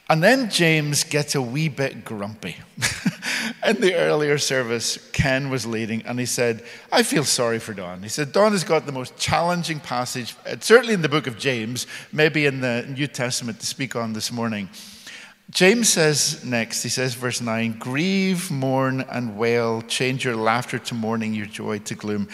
And 0.09 0.23
then 0.23 0.49
James 0.49 1.03
gets 1.03 1.35
a 1.35 1.41
wee 1.41 1.69
bit 1.69 2.03
grumpy. 2.03 2.55
in 3.65 3.79
the 3.79 3.95
earlier 3.95 4.37
service, 4.37 4.97
Ken 5.11 5.49
was 5.49 5.65
leading, 5.65 6.01
and 6.03 6.19
he 6.19 6.25
said, 6.25 6.63
I 6.91 7.03
feel 7.03 7.23
sorry 7.23 7.59
for 7.59 7.73
Don. 7.73 8.03
He 8.03 8.09
said, 8.09 8.31
Don 8.31 8.51
has 8.53 8.63
got 8.63 8.85
the 8.85 8.91
most 8.91 9.17
challenging 9.17 9.79
passage, 9.79 10.35
uh, 10.45 10.55
certainly 10.59 10.93
in 10.93 11.01
the 11.01 11.09
book 11.09 11.27
of 11.27 11.37
James, 11.37 11.87
maybe 12.11 12.45
in 12.45 12.61
the 12.61 12.85
New 12.89 13.07
Testament 13.07 13.59
to 13.59 13.65
speak 13.65 13.95
on 13.95 14.13
this 14.13 14.31
morning. 14.31 14.69
James 15.49 15.89
says 15.89 16.43
next, 16.45 16.83
he 16.83 16.89
says, 16.89 17.13
verse 17.13 17.41
9, 17.41 17.77
grieve, 17.77 18.49
mourn, 18.49 19.01
and 19.01 19.37
wail, 19.37 19.81
change 19.81 20.23
your 20.23 20.35
laughter 20.35 20.79
to 20.79 20.93
mourning, 20.93 21.33
your 21.33 21.45
joy 21.45 21.79
to 21.79 21.95
gloom 21.95 22.27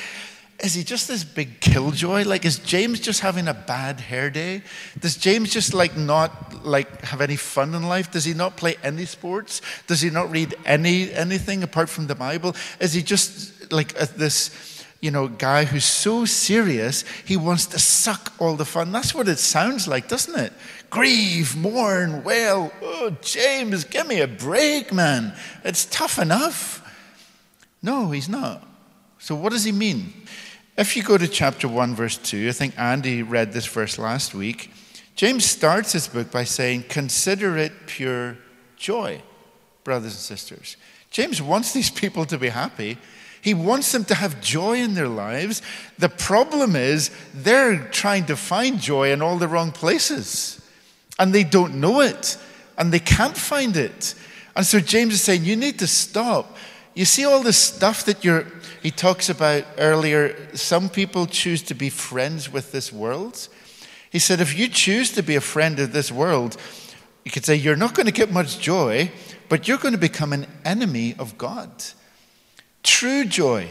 is 0.60 0.74
he 0.74 0.84
just 0.84 1.08
this 1.08 1.24
big 1.24 1.60
killjoy? 1.60 2.24
Like, 2.24 2.43
is 2.43 2.58
James 2.58 3.00
just 3.00 3.20
having 3.20 3.48
a 3.48 3.54
bad 3.54 4.00
hair 4.00 4.32
day? 4.32 4.63
Does 5.00 5.15
James 5.15 5.54
just 5.54 5.74
like 5.74 5.96
not 5.96 6.65
like 6.65 7.02
have 7.02 7.22
any 7.22 7.36
fun 7.36 7.76
in 7.76 7.84
life? 7.84 8.12
Does 8.12 8.26
he 8.26 8.34
not 8.34 8.58
play 8.58 8.76
any 8.84 9.06
sports? 9.06 9.62
Does 9.86 10.02
he 10.02 10.10
not 10.10 10.32
read 10.32 10.56
any 10.65 11.12
anything 11.13 11.62
apart 11.62 11.89
from 11.89 12.08
the 12.08 12.15
Bible? 12.15 12.56
Is 12.80 12.93
he 12.93 13.04
just 13.04 13.72
like 13.72 13.93
this, 13.93 14.84
you 15.00 15.12
know, 15.12 15.28
guy 15.28 15.65
who's 15.65 15.86
so 15.86 16.26
serious 16.26 17.04
he 17.26 17.38
wants 17.38 17.67
to 17.67 17.80
suck 17.80 18.34
all 18.39 18.56
the 18.56 18.65
fun? 18.65 18.91
That's 18.91 19.13
what 19.13 19.28
it 19.28 19.38
sounds 19.38 19.88
like, 19.88 20.08
doesn't 20.08 20.39
it? 20.39 20.54
Grieve, 20.89 21.56
mourn, 21.56 22.24
wail. 22.24 22.72
Oh, 22.82 23.15
James, 23.22 23.84
give 23.84 24.08
me 24.08 24.22
a 24.22 24.28
break, 24.28 24.91
man. 24.91 25.36
It's 25.63 25.86
tough 25.86 26.17
enough. 26.17 26.84
No, 27.84 28.10
he's 28.10 28.28
not. 28.28 28.63
So, 29.20 29.36
what 29.36 29.52
does 29.52 29.63
he 29.63 29.72
mean? 29.72 30.13
If 30.77 30.95
you 30.95 31.01
go 31.01 31.17
to 31.17 31.27
chapter 31.27 31.67
1, 31.67 31.95
verse 31.95 32.17
2, 32.17 32.49
I 32.49 32.51
think 32.51 32.77
Andy 32.77 33.23
read 33.23 33.51
this 33.51 33.65
verse 33.65 33.97
last 33.97 34.35
week. 34.35 34.71
James 35.15 35.43
starts 35.43 35.93
his 35.93 36.07
book 36.07 36.29
by 36.29 36.43
saying, 36.43 36.83
Consider 36.87 37.57
it 37.57 37.87
pure 37.87 38.37
joy, 38.75 39.23
brothers 39.83 40.11
and 40.11 40.19
sisters. 40.19 40.77
James 41.09 41.41
wants 41.41 41.73
these 41.73 41.89
people 41.89 42.25
to 42.25 42.37
be 42.37 42.49
happy. 42.49 42.99
He 43.41 43.55
wants 43.55 43.91
them 43.91 44.05
to 44.05 44.13
have 44.13 44.39
joy 44.39 44.77
in 44.77 44.93
their 44.93 45.07
lives. 45.07 45.63
The 45.97 46.09
problem 46.09 46.75
is 46.75 47.09
they're 47.33 47.79
trying 47.85 48.27
to 48.27 48.35
find 48.35 48.79
joy 48.79 49.11
in 49.11 49.23
all 49.23 49.37
the 49.37 49.47
wrong 49.47 49.71
places. 49.71 50.61
And 51.17 51.33
they 51.33 51.43
don't 51.43 51.81
know 51.81 52.01
it. 52.01 52.37
And 52.77 52.93
they 52.93 52.99
can't 52.99 53.35
find 53.35 53.75
it. 53.75 54.13
And 54.55 54.63
so 54.63 54.79
James 54.79 55.15
is 55.15 55.21
saying, 55.21 55.43
you 55.43 55.55
need 55.55 55.79
to 55.79 55.87
stop. 55.87 56.55
You 56.93 57.05
see 57.05 57.25
all 57.25 57.41
this 57.41 57.57
stuff 57.57 58.05
that 58.05 58.23
you're, 58.23 58.45
he 58.81 58.91
talks 58.91 59.29
about 59.29 59.65
earlier. 59.77 60.35
Some 60.55 60.89
people 60.89 61.25
choose 61.25 61.61
to 61.63 61.73
be 61.73 61.89
friends 61.89 62.51
with 62.51 62.71
this 62.71 62.91
world. 62.91 63.47
He 64.09 64.19
said, 64.19 64.39
if 64.39 64.57
you 64.57 64.67
choose 64.67 65.11
to 65.13 65.23
be 65.23 65.35
a 65.35 65.41
friend 65.41 65.79
of 65.79 65.91
this 65.91 66.11
world, 66.11 66.57
you 67.25 67.31
could 67.31 67.45
say 67.45 67.55
you're 67.55 67.75
not 67.75 67.93
going 67.93 68.05
to 68.05 68.11
get 68.11 68.31
much 68.31 68.59
joy, 68.59 69.11
but 69.49 69.67
you're 69.67 69.77
going 69.77 69.93
to 69.93 69.99
become 69.99 70.33
an 70.33 70.47
enemy 70.63 71.15
of 71.19 71.37
God. 71.37 71.69
True 72.83 73.25
joy, 73.25 73.67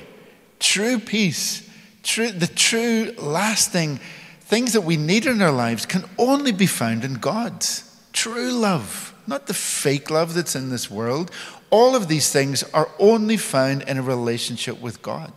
true 0.59 0.99
peace, 0.99 1.69
true, 2.03 2.31
the 2.31 2.47
true 2.47 3.13
lasting 3.17 3.99
things 4.41 4.75
that 4.75 4.83
we 4.83 4.97
need 4.97 5.27
in 5.27 5.41
our 5.41 5.53
lives 5.53 5.87
can 5.87 6.05
only 6.19 6.53
be 6.53 6.67
found 6.67 7.03
in 7.03 7.15
God. 7.15 7.65
True 8.13 8.53
love, 8.53 9.15
not 9.27 9.47
the 9.47 9.55
fake 9.55 10.11
love 10.11 10.35
that's 10.35 10.55
in 10.55 10.71
this 10.71 10.91
world. 10.91 11.31
All 11.71 11.97
of 11.97 12.09
these 12.09 12.31
things 12.33 12.63
are 12.75 12.89
only 12.99 13.37
found 13.37 13.83
in 13.83 13.99
a 13.99 14.03
relationship 14.03 14.81
with 14.81 15.03
God. 15.03 15.33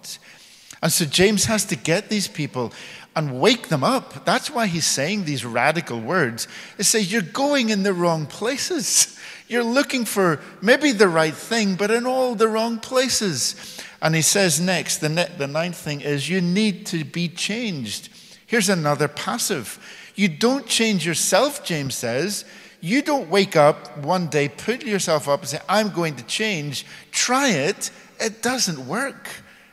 And 0.81 0.91
so 0.91 1.05
James 1.05 1.45
has 1.45 1.65
to 1.65 1.75
get 1.75 2.09
these 2.09 2.27
people 2.27 2.71
and 3.15 3.41
wake 3.41 3.67
them 3.67 3.83
up. 3.83 4.23
That's 4.25 4.49
why 4.49 4.67
he's 4.67 4.85
saying 4.85 5.25
these 5.25 5.43
radical 5.43 5.99
words. 5.99 6.47
He 6.77 6.83
says, 6.83 7.11
You're 7.11 7.21
going 7.21 7.69
in 7.69 7.83
the 7.83 7.93
wrong 7.93 8.25
places. 8.25 9.17
You're 9.47 9.63
looking 9.63 10.05
for 10.05 10.39
maybe 10.61 10.91
the 10.91 11.07
right 11.07 11.33
thing, 11.33 11.75
but 11.75 11.89
in 11.89 12.05
all 12.05 12.35
the 12.35 12.47
wrong 12.47 12.77
places. 12.77 13.81
And 13.99 14.13
he 14.13 14.21
says 14.21 14.61
next, 14.61 14.97
the, 14.97 15.09
ne- 15.09 15.31
the 15.37 15.47
ninth 15.47 15.75
thing 15.75 16.01
is 16.01 16.29
you 16.29 16.39
need 16.39 16.85
to 16.87 17.03
be 17.03 17.27
changed. 17.27 18.09
Here's 18.45 18.69
another 18.69 19.07
passive. 19.07 19.79
You 20.15 20.27
don't 20.27 20.67
change 20.67 21.05
yourself, 21.05 21.65
James 21.65 21.95
says. 21.95 22.45
You 22.81 23.01
don't 23.01 23.29
wake 23.29 23.55
up 23.55 23.97
one 23.97 24.27
day, 24.27 24.47
put 24.49 24.83
yourself 24.83 25.27
up, 25.27 25.41
and 25.41 25.49
say, 25.49 25.59
I'm 25.67 25.89
going 25.89 26.15
to 26.15 26.23
change. 26.25 26.85
Try 27.11 27.49
it. 27.49 27.91
It 28.19 28.41
doesn't 28.41 28.87
work. 28.87 29.29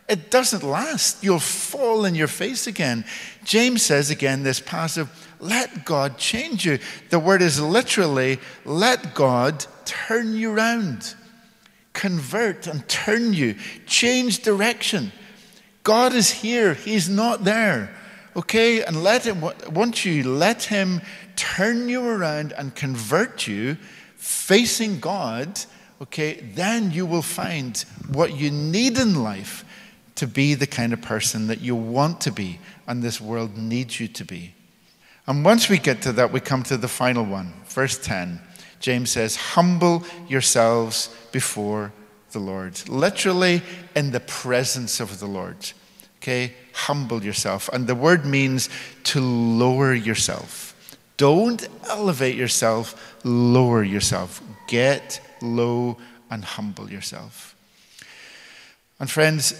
It 0.08 0.30
doesn't 0.30 0.62
last. 0.62 1.22
You'll 1.22 1.38
fall 1.38 2.04
in 2.04 2.14
your 2.14 2.28
face 2.28 2.66
again. 2.66 3.04
James 3.44 3.82
says 3.82 4.10
again, 4.10 4.42
this 4.42 4.60
passive 4.60 5.10
let 5.40 5.84
God 5.84 6.16
change 6.16 6.64
you. 6.64 6.78
The 7.10 7.18
word 7.18 7.42
is 7.42 7.60
literally, 7.60 8.38
let 8.64 9.14
God 9.14 9.66
turn 9.84 10.34
you 10.34 10.52
around, 10.52 11.14
convert 11.92 12.66
and 12.66 12.88
turn 12.88 13.34
you, 13.34 13.56
change 13.86 14.42
direction. 14.42 15.12
God 15.82 16.14
is 16.14 16.30
here, 16.30 16.74
He's 16.74 17.08
not 17.08 17.44
there. 17.44 17.94
Okay? 18.36 18.84
And 18.84 19.02
let 19.02 19.24
Him, 19.24 19.40
once 19.72 20.04
you 20.04 20.22
let 20.22 20.64
Him 20.64 21.00
turn 21.34 21.88
you 21.88 22.06
around 22.06 22.52
and 22.52 22.74
convert 22.74 23.46
you, 23.46 23.76
facing 24.16 25.00
God, 25.00 25.60
okay, 26.02 26.34
then 26.54 26.90
you 26.90 27.06
will 27.06 27.22
find 27.22 27.78
what 28.12 28.36
you 28.36 28.50
need 28.50 28.98
in 28.98 29.22
life 29.22 29.64
to 30.16 30.26
be 30.26 30.54
the 30.54 30.66
kind 30.66 30.92
of 30.92 31.00
person 31.00 31.46
that 31.46 31.60
you 31.60 31.74
want 31.74 32.20
to 32.22 32.32
be 32.32 32.58
and 32.86 33.02
this 33.02 33.20
world 33.20 33.56
needs 33.56 34.00
you 34.00 34.08
to 34.08 34.24
be. 34.24 34.54
And 35.26 35.44
once 35.44 35.68
we 35.68 35.78
get 35.78 36.02
to 36.02 36.12
that, 36.12 36.32
we 36.32 36.40
come 36.40 36.62
to 36.64 36.76
the 36.76 36.88
final 36.88 37.24
one, 37.24 37.52
verse 37.66 37.98
10. 37.98 38.40
James 38.80 39.10
says, 39.10 39.36
Humble 39.36 40.04
yourselves 40.28 41.14
before 41.32 41.92
the 42.30 42.38
Lord. 42.38 42.88
Literally, 42.88 43.62
in 43.94 44.12
the 44.12 44.20
presence 44.20 45.00
of 45.00 45.18
the 45.18 45.26
Lord. 45.26 45.72
Okay? 46.18 46.54
Humble 46.76 47.24
yourself. 47.24 47.70
And 47.72 47.86
the 47.86 47.94
word 47.94 48.26
means 48.26 48.68
to 49.04 49.20
lower 49.20 49.94
yourself. 49.94 50.74
Don't 51.16 51.66
elevate 51.88 52.36
yourself, 52.36 53.16
lower 53.24 53.82
yourself. 53.82 54.42
Get 54.68 55.20
low 55.40 55.96
and 56.30 56.44
humble 56.44 56.90
yourself. 56.90 57.56
And 59.00 59.10
friends, 59.10 59.54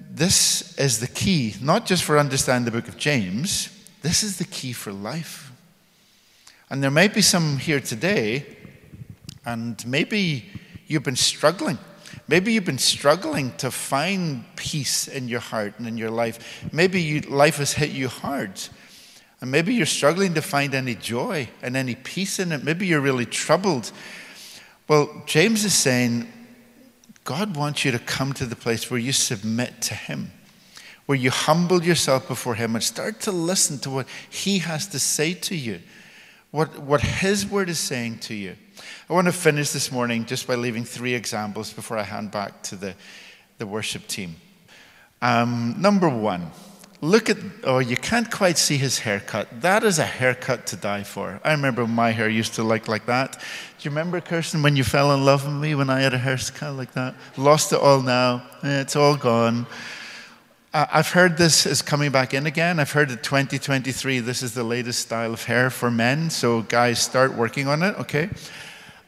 this 0.00 0.76
is 0.78 1.00
the 1.00 1.06
key, 1.06 1.54
not 1.60 1.86
just 1.86 2.02
for 2.02 2.18
understanding 2.18 2.64
the 2.64 2.70
book 2.70 2.88
of 2.88 2.96
James, 2.96 3.68
this 4.02 4.22
is 4.22 4.38
the 4.38 4.44
key 4.44 4.72
for 4.72 4.92
life. 4.92 5.52
And 6.70 6.82
there 6.82 6.90
might 6.90 7.14
be 7.14 7.22
some 7.22 7.58
here 7.58 7.80
today, 7.80 8.46
and 9.44 9.86
maybe 9.86 10.50
you've 10.86 11.02
been 11.02 11.16
struggling. 11.16 11.78
Maybe 12.26 12.52
you've 12.52 12.64
been 12.64 12.78
struggling 12.78 13.52
to 13.58 13.70
find 13.70 14.44
peace 14.56 15.08
in 15.08 15.28
your 15.28 15.40
heart 15.40 15.74
and 15.78 15.86
in 15.86 15.96
your 15.98 16.10
life. 16.10 16.68
Maybe 16.72 17.02
you, 17.02 17.20
life 17.20 17.56
has 17.56 17.72
hit 17.72 17.90
you 17.90 18.08
hard. 18.08 18.60
And 19.40 19.50
maybe 19.50 19.74
you're 19.74 19.86
struggling 19.86 20.34
to 20.34 20.42
find 20.42 20.74
any 20.74 20.94
joy 20.94 21.48
and 21.62 21.76
any 21.76 21.94
peace 21.94 22.38
in 22.38 22.52
it. 22.52 22.64
Maybe 22.64 22.86
you're 22.86 23.00
really 23.00 23.26
troubled. 23.26 23.92
Well, 24.88 25.22
James 25.26 25.64
is 25.64 25.74
saying 25.74 26.28
God 27.24 27.56
wants 27.56 27.84
you 27.84 27.90
to 27.92 27.98
come 27.98 28.32
to 28.34 28.46
the 28.46 28.56
place 28.56 28.90
where 28.90 29.00
you 29.00 29.12
submit 29.12 29.82
to 29.82 29.94
Him 29.94 30.30
where 31.06 31.18
you 31.18 31.30
humble 31.30 31.82
yourself 31.82 32.26
before 32.28 32.54
Him 32.54 32.74
and 32.74 32.82
start 32.82 33.20
to 33.20 33.32
listen 33.32 33.78
to 33.80 33.90
what 33.90 34.06
He 34.30 34.58
has 34.60 34.86
to 34.88 34.98
say 34.98 35.34
to 35.34 35.54
you, 35.54 35.80
what, 36.54 36.78
what 36.78 37.00
His 37.00 37.44
Word 37.44 37.68
is 37.68 37.80
saying 37.80 38.18
to 38.18 38.34
you. 38.34 38.54
I 39.10 39.12
want 39.12 39.26
to 39.26 39.32
finish 39.32 39.72
this 39.72 39.90
morning 39.90 40.24
just 40.24 40.46
by 40.46 40.54
leaving 40.54 40.84
three 40.84 41.12
examples 41.12 41.72
before 41.72 41.98
I 41.98 42.04
hand 42.04 42.30
back 42.30 42.62
to 42.64 42.76
the, 42.76 42.94
the 43.58 43.66
worship 43.66 44.06
team. 44.06 44.36
Um, 45.20 45.74
number 45.78 46.08
one, 46.08 46.52
look 47.00 47.28
at, 47.28 47.38
oh, 47.64 47.80
you 47.80 47.96
can't 47.96 48.30
quite 48.30 48.56
see 48.56 48.76
his 48.76 49.00
haircut. 49.00 49.62
That 49.62 49.82
is 49.82 49.98
a 49.98 50.04
haircut 50.04 50.64
to 50.68 50.76
die 50.76 51.02
for. 51.02 51.40
I 51.42 51.50
remember 51.50 51.88
my 51.88 52.12
hair 52.12 52.28
used 52.28 52.54
to 52.54 52.62
look 52.62 52.86
like 52.86 53.06
that. 53.06 53.32
Do 53.32 53.38
you 53.80 53.90
remember, 53.90 54.20
Kirsten, 54.20 54.62
when 54.62 54.76
you 54.76 54.84
fell 54.84 55.12
in 55.12 55.24
love 55.24 55.44
with 55.44 55.54
me 55.54 55.74
when 55.74 55.90
I 55.90 56.02
had 56.02 56.14
a 56.14 56.18
haircut 56.18 56.76
like 56.76 56.92
that? 56.92 57.16
Lost 57.36 57.72
it 57.72 57.80
all 57.80 58.00
now. 58.00 58.44
It's 58.62 58.94
all 58.94 59.16
gone. 59.16 59.66
I've 60.76 61.10
heard 61.10 61.36
this 61.36 61.66
is 61.66 61.82
coming 61.82 62.10
back 62.10 62.34
in 62.34 62.46
again. 62.46 62.80
I've 62.80 62.90
heard 62.90 63.08
that 63.10 63.22
2023, 63.22 64.18
this 64.18 64.42
is 64.42 64.54
the 64.54 64.64
latest 64.64 65.02
style 65.02 65.32
of 65.32 65.44
hair 65.44 65.70
for 65.70 65.88
men. 65.88 66.30
So, 66.30 66.62
guys, 66.62 66.98
start 66.98 67.34
working 67.34 67.68
on 67.68 67.84
it, 67.84 67.96
okay? 68.00 68.28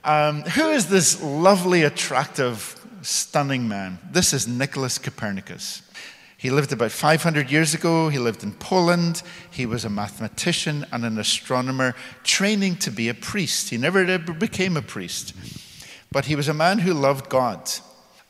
Um, 0.05 0.43
who 0.43 0.69
is 0.69 0.87
this 0.87 1.21
lovely, 1.21 1.83
attractive, 1.83 2.81
stunning 3.03 3.67
man? 3.67 3.99
This 4.09 4.33
is 4.33 4.47
Nicholas 4.47 4.99
Copernicus. 4.99 5.83
He 6.37 6.51
lived 6.51 6.73
about 6.73 6.93
500 6.93 7.51
years 7.51 7.75
ago. 7.75 8.11
He 8.11 8.21
lived 8.21 8.45
in 8.45 8.53
Poland. 8.53 9.25
He 9.51 9.67
was 9.67 9.85
a 9.85 9.91
mathematician 9.91 10.87
and 10.93 11.05
an 11.05 11.19
astronomer, 11.19 11.97
training 12.23 12.77
to 12.77 12.93
be 12.93 13.09
a 13.09 13.15
priest. 13.15 13.71
He 13.71 13.77
never 13.77 14.05
ever 14.05 14.33
became 14.33 14.77
a 14.77 14.83
priest, 14.83 15.35
but 16.13 16.27
he 16.27 16.37
was 16.37 16.47
a 16.47 16.55
man 16.55 16.79
who 16.79 16.95
loved 16.95 17.29
God. 17.29 17.69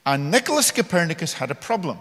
And 0.06 0.30
Nicholas 0.30 0.70
Copernicus 0.70 1.34
had 1.34 1.50
a 1.50 1.54
problem. 1.54 1.98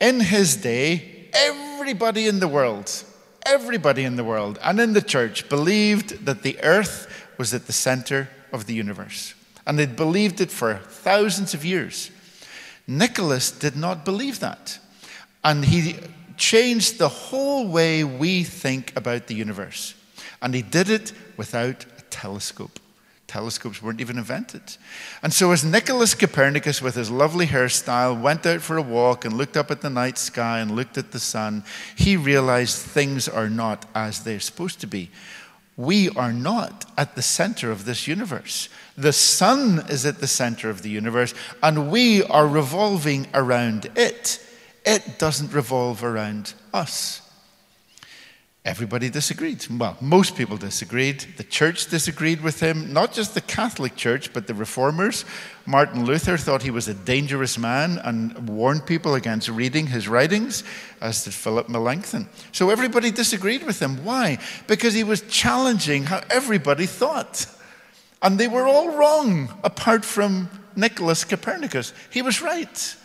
In 0.00 0.20
his 0.20 0.56
day, 0.56 1.28
everybody 1.32 2.26
in 2.26 2.40
the 2.40 2.48
world, 2.48 3.04
everybody 3.46 4.04
in 4.04 4.16
the 4.16 4.24
world 4.24 4.58
and 4.62 4.78
in 4.78 4.92
the 4.92 5.02
church 5.02 5.48
believed 5.48 6.26
that 6.26 6.42
the 6.42 6.58
earth 6.62 7.08
was 7.38 7.54
at 7.54 7.66
the 7.66 7.72
center 7.72 8.28
of 8.52 8.66
the 8.66 8.74
universe. 8.74 9.34
And 9.66 9.78
they'd 9.78 9.96
believed 9.96 10.40
it 10.40 10.50
for 10.50 10.76
thousands 10.76 11.54
of 11.54 11.64
years. 11.64 12.10
Nicholas 12.86 13.50
did 13.50 13.76
not 13.76 14.04
believe 14.04 14.40
that. 14.40 14.78
And 15.42 15.64
he 15.64 15.96
changed 16.36 16.98
the 16.98 17.08
whole 17.08 17.68
way 17.68 18.04
we 18.04 18.44
think 18.44 18.94
about 18.96 19.26
the 19.26 19.34
universe. 19.34 19.94
And 20.42 20.54
he 20.54 20.62
did 20.62 20.90
it 20.90 21.12
without 21.36 21.84
a 21.98 22.02
telescope. 22.10 22.78
Telescopes 23.26 23.82
weren't 23.82 24.00
even 24.00 24.18
invented. 24.18 24.76
And 25.22 25.32
so, 25.32 25.50
as 25.50 25.64
Nicholas 25.64 26.14
Copernicus, 26.14 26.80
with 26.80 26.94
his 26.94 27.10
lovely 27.10 27.46
hairstyle, 27.46 28.20
went 28.20 28.46
out 28.46 28.60
for 28.60 28.76
a 28.76 28.82
walk 28.82 29.24
and 29.24 29.36
looked 29.36 29.56
up 29.56 29.70
at 29.70 29.80
the 29.80 29.90
night 29.90 30.16
sky 30.16 30.60
and 30.60 30.70
looked 30.70 30.96
at 30.96 31.10
the 31.10 31.18
sun, 31.18 31.64
he 31.96 32.16
realized 32.16 32.78
things 32.78 33.28
are 33.28 33.50
not 33.50 33.84
as 33.94 34.22
they're 34.22 34.38
supposed 34.38 34.80
to 34.80 34.86
be. 34.86 35.10
We 35.76 36.08
are 36.10 36.32
not 36.32 36.86
at 36.96 37.16
the 37.16 37.22
center 37.22 37.70
of 37.70 37.84
this 37.84 38.06
universe. 38.06 38.68
The 38.96 39.12
sun 39.12 39.84
is 39.88 40.06
at 40.06 40.20
the 40.20 40.26
center 40.26 40.70
of 40.70 40.82
the 40.82 40.88
universe, 40.88 41.34
and 41.62 41.90
we 41.90 42.22
are 42.22 42.46
revolving 42.46 43.26
around 43.34 43.90
it. 43.96 44.40
It 44.86 45.18
doesn't 45.18 45.52
revolve 45.52 46.04
around 46.04 46.54
us. 46.72 47.25
Everybody 48.66 49.10
disagreed. 49.10 49.64
Well, 49.70 49.96
most 50.00 50.34
people 50.34 50.56
disagreed. 50.56 51.20
The 51.36 51.44
church 51.44 51.86
disagreed 51.86 52.40
with 52.40 52.58
him, 52.58 52.92
not 52.92 53.12
just 53.12 53.34
the 53.34 53.40
Catholic 53.40 53.94
Church, 53.94 54.32
but 54.32 54.48
the 54.48 54.54
reformers. 54.54 55.24
Martin 55.66 56.04
Luther 56.04 56.36
thought 56.36 56.64
he 56.64 56.72
was 56.72 56.88
a 56.88 56.94
dangerous 56.94 57.58
man 57.58 57.98
and 58.02 58.48
warned 58.48 58.84
people 58.84 59.14
against 59.14 59.48
reading 59.48 59.86
his 59.86 60.08
writings, 60.08 60.64
as 61.00 61.22
did 61.22 61.32
Philip 61.32 61.68
Melanchthon. 61.68 62.28
So 62.50 62.70
everybody 62.70 63.12
disagreed 63.12 63.62
with 63.62 63.80
him. 63.80 64.04
Why? 64.04 64.38
Because 64.66 64.94
he 64.94 65.04
was 65.04 65.20
challenging 65.28 66.02
how 66.02 66.22
everybody 66.28 66.86
thought. 66.86 67.46
And 68.20 68.36
they 68.36 68.48
were 68.48 68.66
all 68.66 68.96
wrong, 68.96 69.60
apart 69.62 70.04
from 70.04 70.50
Nicholas 70.74 71.22
Copernicus. 71.22 71.92
He 72.10 72.20
was 72.20 72.42
right. 72.42 72.96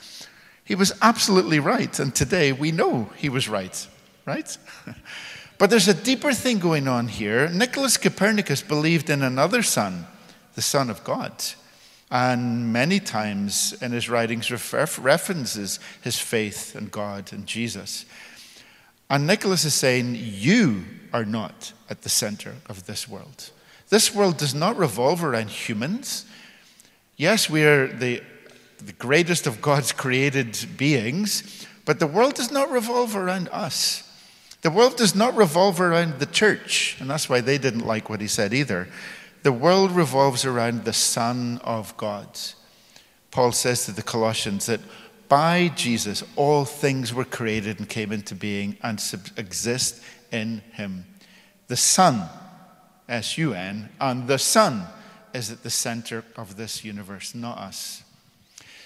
He 0.63 0.73
was 0.73 0.91
absolutely 1.03 1.59
right, 1.59 1.99
and 1.99 2.15
today 2.15 2.51
we 2.51 2.71
know 2.71 3.11
he 3.15 3.29
was 3.29 3.47
right, 3.47 3.87
right? 4.25 4.57
but 5.61 5.69
there's 5.69 5.87
a 5.87 5.93
deeper 5.93 6.33
thing 6.33 6.57
going 6.57 6.87
on 6.87 7.07
here. 7.07 7.47
Nicholas 7.47 7.95
Copernicus 7.95 8.63
believed 8.63 9.11
in 9.11 9.21
another 9.21 9.61
sun, 9.61 10.07
the 10.55 10.61
Son 10.63 10.89
of 10.89 11.03
God, 11.03 11.31
and 12.09 12.73
many 12.73 12.99
times 12.99 13.71
in 13.79 13.91
his 13.91 14.09
writings 14.09 14.49
references 14.97 15.79
his 16.01 16.17
faith 16.17 16.75
in 16.75 16.87
God 16.87 17.31
and 17.31 17.45
Jesus. 17.45 18.07
And 19.07 19.27
Nicholas 19.27 19.63
is 19.63 19.75
saying, 19.75 20.17
You 20.17 20.83
are 21.13 21.25
not 21.25 21.73
at 21.91 22.01
the 22.01 22.09
center 22.09 22.55
of 22.67 22.87
this 22.87 23.07
world. 23.07 23.51
This 23.89 24.15
world 24.15 24.37
does 24.37 24.55
not 24.55 24.75
revolve 24.79 25.23
around 25.23 25.51
humans. 25.51 26.25
Yes, 27.17 27.51
we 27.51 27.63
are 27.65 27.85
the 27.85 28.23
the 28.83 28.93
greatest 28.93 29.45
of 29.45 29.61
God's 29.61 29.91
created 29.91 30.57
beings, 30.75 31.67
but 31.85 31.99
the 31.99 32.07
world 32.07 32.33
does 32.33 32.51
not 32.51 32.71
revolve 32.71 33.15
around 33.15 33.47
us. 33.49 34.07
The 34.61 34.69
world 34.69 34.95
does 34.95 35.15
not 35.15 35.35
revolve 35.35 35.81
around 35.81 36.19
the 36.19 36.25
church, 36.27 36.97
and 36.99 37.09
that's 37.09 37.27
why 37.27 37.41
they 37.41 37.57
didn't 37.57 37.85
like 37.85 38.09
what 38.09 38.21
he 38.21 38.27
said 38.27 38.53
either. 38.53 38.87
The 39.43 39.51
world 39.51 39.91
revolves 39.91 40.45
around 40.45 40.85
the 40.85 40.93
Son 40.93 41.59
of 41.63 41.97
God. 41.97 42.27
Paul 43.31 43.53
says 43.53 43.85
to 43.85 43.91
the 43.91 44.03
Colossians 44.03 44.67
that 44.67 44.81
by 45.27 45.69
Jesus 45.69 46.23
all 46.35 46.65
things 46.65 47.13
were 47.13 47.25
created 47.25 47.79
and 47.79 47.89
came 47.89 48.11
into 48.11 48.35
being 48.35 48.77
and 48.83 49.01
exist 49.37 50.03
in 50.31 50.61
him. 50.73 51.05
The 51.67 51.77
Son, 51.77 52.29
S 53.09 53.37
U 53.37 53.53
N, 53.53 53.89
and 53.99 54.27
the 54.27 54.37
Son 54.37 54.83
is 55.33 55.49
at 55.49 55.63
the 55.63 55.69
center 55.69 56.23
of 56.35 56.57
this 56.57 56.83
universe, 56.83 57.33
not 57.33 57.57
us. 57.57 58.03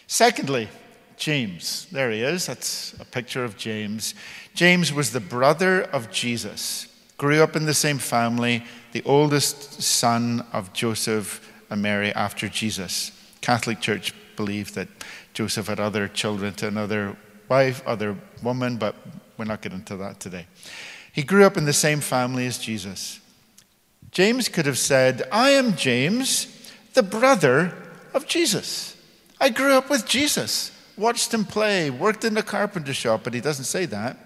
Secondly, 0.08 0.70
James. 1.17 1.88
There 1.91 2.12
he 2.12 2.21
is. 2.21 2.45
That's 2.45 2.93
a 2.99 3.06
picture 3.06 3.43
of 3.43 3.58
James. 3.58 4.13
James 4.54 4.93
was 4.93 5.12
the 5.12 5.19
brother 5.19 5.84
of 5.84 6.12
Jesus, 6.12 6.88
grew 7.17 7.41
up 7.41 7.56
in 7.56 7.65
the 7.65 7.73
same 7.73 7.97
family, 7.97 8.63
the 8.91 9.04
oldest 9.04 9.82
son 9.82 10.45
of 10.54 10.73
Joseph 10.73 11.41
and 11.69 11.82
Mary 11.82 12.12
after 12.13 12.47
Jesus. 12.47 13.12
Catholic 13.41 13.82
Church 13.82 14.13
believed 14.36 14.75
that 14.75 14.88
Joseph 15.34 15.67
had 15.67 15.80
other 15.80 16.08
children 16.08 16.54
to 16.56 16.67
another 16.67 17.15
wife, 17.49 17.86
other 17.86 18.17
woman, 18.41 18.78
but 18.78 18.95
we're 19.38 19.45
not 19.45 19.62
getting 19.62 19.80
into 19.80 19.97
that 19.97 20.19
today. 20.19 20.47
He 21.12 21.23
grew 21.23 21.45
up 21.45 21.58
in 21.58 21.65
the 21.65 21.73
same 21.73 22.01
family 22.01 22.45
as 22.45 22.58
Jesus. 22.58 23.19
James 24.12 24.47
could 24.47 24.65
have 24.65 24.78
said, 24.78 25.23
I 25.32 25.51
am 25.51 25.75
James, 25.75 26.47
the 26.93 27.04
brother 27.04 27.73
of 28.13 28.28
Jesus. 28.28 28.95
I 29.39 29.49
grew 29.49 29.73
up 29.73 29.89
with 29.89 30.06
Jesus, 30.06 30.71
watched 30.97 31.34
him 31.34 31.45
play, 31.45 31.89
worked 31.89 32.23
in 32.23 32.34
the 32.34 32.43
carpenter 32.43 32.93
shop, 32.93 33.21
but 33.23 33.34
he 33.34 33.41
doesn't 33.41 33.65
say 33.65 33.86
that. 33.88 34.17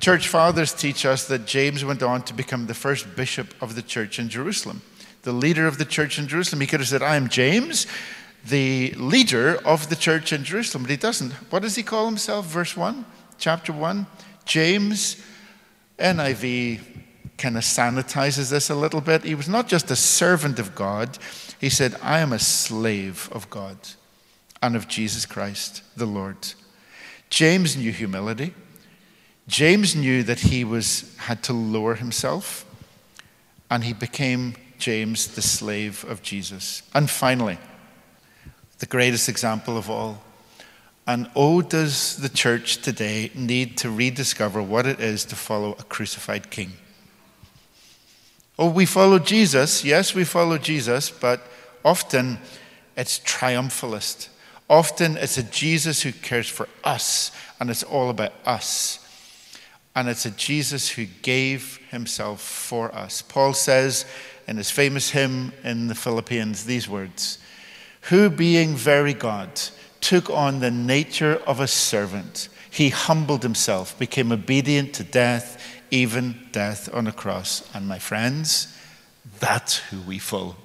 Church 0.00 0.28
fathers 0.28 0.72
teach 0.72 1.06
us 1.06 1.26
that 1.28 1.46
James 1.46 1.84
went 1.84 2.02
on 2.02 2.22
to 2.22 2.34
become 2.34 2.66
the 2.66 2.74
first 2.74 3.14
bishop 3.16 3.54
of 3.60 3.74
the 3.74 3.82
church 3.82 4.18
in 4.18 4.28
Jerusalem, 4.28 4.82
the 5.22 5.32
leader 5.32 5.66
of 5.66 5.78
the 5.78 5.84
church 5.84 6.18
in 6.18 6.26
Jerusalem. 6.26 6.60
He 6.60 6.66
could 6.66 6.80
have 6.80 6.88
said, 6.88 7.02
I 7.02 7.16
am 7.16 7.28
James, 7.28 7.86
the 8.44 8.90
leader 8.96 9.60
of 9.64 9.88
the 9.88 9.96
church 9.96 10.32
in 10.32 10.44
Jerusalem, 10.44 10.82
but 10.82 10.90
he 10.90 10.96
doesn't. 10.96 11.32
What 11.50 11.62
does 11.62 11.76
he 11.76 11.82
call 11.82 12.06
himself? 12.06 12.46
Verse 12.46 12.76
1, 12.76 13.04
chapter 13.38 13.72
1. 13.72 14.06
James, 14.44 15.22
NIV 15.98 16.80
kind 17.38 17.56
of 17.56 17.62
sanitizes 17.62 18.50
this 18.50 18.68
a 18.68 18.74
little 18.74 19.00
bit. 19.00 19.24
He 19.24 19.34
was 19.34 19.48
not 19.48 19.68
just 19.68 19.90
a 19.90 19.96
servant 19.96 20.58
of 20.58 20.74
God, 20.74 21.18
he 21.60 21.70
said, 21.70 21.96
I 22.02 22.18
am 22.18 22.32
a 22.32 22.38
slave 22.38 23.28
of 23.32 23.48
God 23.48 23.78
and 24.64 24.74
of 24.74 24.88
Jesus 24.88 25.26
Christ 25.26 25.82
the 25.94 26.06
Lord. 26.06 26.38
James 27.28 27.76
knew 27.76 27.92
humility. 27.92 28.54
James 29.46 29.94
knew 29.94 30.22
that 30.22 30.40
he 30.40 30.64
was, 30.64 31.14
had 31.18 31.42
to 31.42 31.52
lower 31.52 31.96
himself, 31.96 32.64
and 33.70 33.84
he 33.84 33.92
became 33.92 34.54
James, 34.78 35.28
the 35.28 35.42
slave 35.42 36.02
of 36.08 36.22
Jesus. 36.22 36.82
And 36.94 37.10
finally, 37.10 37.58
the 38.78 38.86
greatest 38.86 39.28
example 39.28 39.76
of 39.76 39.90
all. 39.90 40.22
And 41.06 41.28
oh, 41.36 41.60
does 41.60 42.16
the 42.16 42.30
church 42.30 42.78
today 42.78 43.30
need 43.34 43.76
to 43.78 43.90
rediscover 43.90 44.62
what 44.62 44.86
it 44.86 44.98
is 44.98 45.26
to 45.26 45.36
follow 45.36 45.72
a 45.72 45.82
crucified 45.82 46.50
king? 46.50 46.72
Oh, 48.58 48.70
we 48.70 48.86
follow 48.86 49.18
Jesus. 49.18 49.84
Yes, 49.84 50.14
we 50.14 50.24
follow 50.24 50.56
Jesus, 50.56 51.10
but 51.10 51.42
often 51.84 52.38
it's 52.96 53.18
triumphalist. 53.18 54.28
Often 54.68 55.18
it's 55.18 55.38
a 55.38 55.42
Jesus 55.42 56.02
who 56.02 56.12
cares 56.12 56.48
for 56.48 56.68
us, 56.82 57.30
and 57.60 57.70
it's 57.70 57.82
all 57.82 58.10
about 58.10 58.32
us. 58.46 58.98
And 59.94 60.08
it's 60.08 60.26
a 60.26 60.30
Jesus 60.30 60.88
who 60.88 61.06
gave 61.22 61.78
himself 61.90 62.40
for 62.40 62.92
us. 62.94 63.22
Paul 63.22 63.54
says 63.54 64.04
in 64.48 64.56
his 64.56 64.70
famous 64.70 65.10
hymn 65.10 65.52
in 65.62 65.86
the 65.86 65.94
Philippians 65.94 66.64
these 66.64 66.88
words 66.88 67.38
Who, 68.02 68.30
being 68.30 68.74
very 68.74 69.14
God, 69.14 69.60
took 70.00 70.28
on 70.30 70.60
the 70.60 70.70
nature 70.70 71.40
of 71.46 71.60
a 71.60 71.66
servant, 71.66 72.48
he 72.70 72.88
humbled 72.88 73.42
himself, 73.42 73.96
became 73.98 74.32
obedient 74.32 74.94
to 74.94 75.04
death, 75.04 75.62
even 75.90 76.48
death 76.50 76.92
on 76.92 77.06
a 77.06 77.12
cross. 77.12 77.68
And 77.72 77.86
my 77.86 77.98
friends, 77.98 78.76
that's 79.38 79.76
who 79.76 80.00
we 80.00 80.18
follow. 80.18 80.56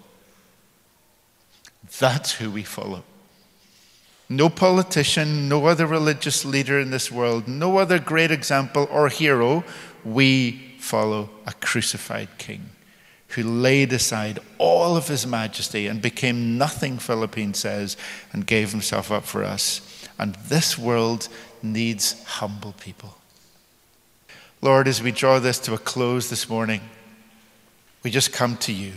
That's 2.00 2.34
who 2.34 2.50
we 2.50 2.64
follow. 2.64 3.04
No 4.30 4.48
politician, 4.48 5.50
no 5.50 5.66
other 5.66 5.88
religious 5.88 6.46
leader 6.46 6.80
in 6.80 6.92
this 6.92 7.12
world, 7.12 7.48
no 7.48 7.78
other 7.78 7.98
great 7.98 8.30
example 8.30 8.88
or 8.92 9.10
hero. 9.10 9.64
We 10.06 10.76
follow 10.78 11.32
a 11.48 11.54
crucified 11.54 12.30
king 12.38 12.70
who 13.30 13.44
laid 13.44 13.92
aside 13.92 14.40
all 14.58 14.96
of 14.96 15.08
his 15.08 15.26
majesty 15.26 15.88
and 15.88 16.02
became 16.02 16.58
nothing, 16.58 16.98
Philippians 16.98 17.58
says, 17.58 17.98
and 18.32 18.46
gave 18.46 18.72
himself 18.72 19.12
up 19.12 19.24
for 19.24 19.44
us. 19.44 19.82
And 20.18 20.36
this 20.36 20.78
world 20.78 21.28
needs 21.64 22.24
humble 22.24 22.74
people. 22.74 23.18
Lord, 24.62 24.88
as 24.88 25.02
we 25.02 25.12
draw 25.12 25.40
this 25.40 25.60
to 25.60 25.74
a 25.74 25.78
close 25.78 26.30
this 26.30 26.50
morning, 26.50 26.82
we 28.04 28.12
just 28.12 28.34
come 28.34 28.58
to 28.58 28.74
you. 28.74 28.94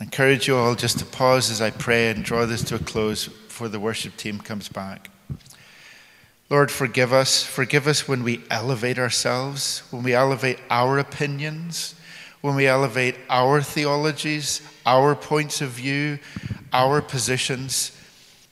I 0.00 0.04
encourage 0.04 0.46
you 0.46 0.56
all 0.56 0.74
just 0.74 0.98
to 0.98 1.04
pause 1.04 1.50
as 1.50 1.62
I 1.62 1.70
pray 1.70 2.10
and 2.10 2.24
draw 2.24 2.46
this 2.46 2.62
to 2.64 2.74
a 2.74 2.80
close 2.80 3.28
before 3.56 3.68
the 3.70 3.80
worship 3.80 4.14
team 4.18 4.38
comes 4.38 4.68
back. 4.68 5.08
Lord, 6.50 6.70
forgive 6.70 7.14
us. 7.14 7.42
Forgive 7.42 7.86
us 7.86 8.06
when 8.06 8.22
we 8.22 8.42
elevate 8.50 8.98
ourselves, 8.98 9.82
when 9.90 10.02
we 10.02 10.12
elevate 10.12 10.58
our 10.68 10.98
opinions, 10.98 11.94
when 12.42 12.54
we 12.54 12.66
elevate 12.66 13.16
our 13.30 13.62
theologies, 13.62 14.60
our 14.84 15.14
points 15.14 15.62
of 15.62 15.70
view, 15.70 16.18
our 16.70 17.00
positions, 17.00 17.98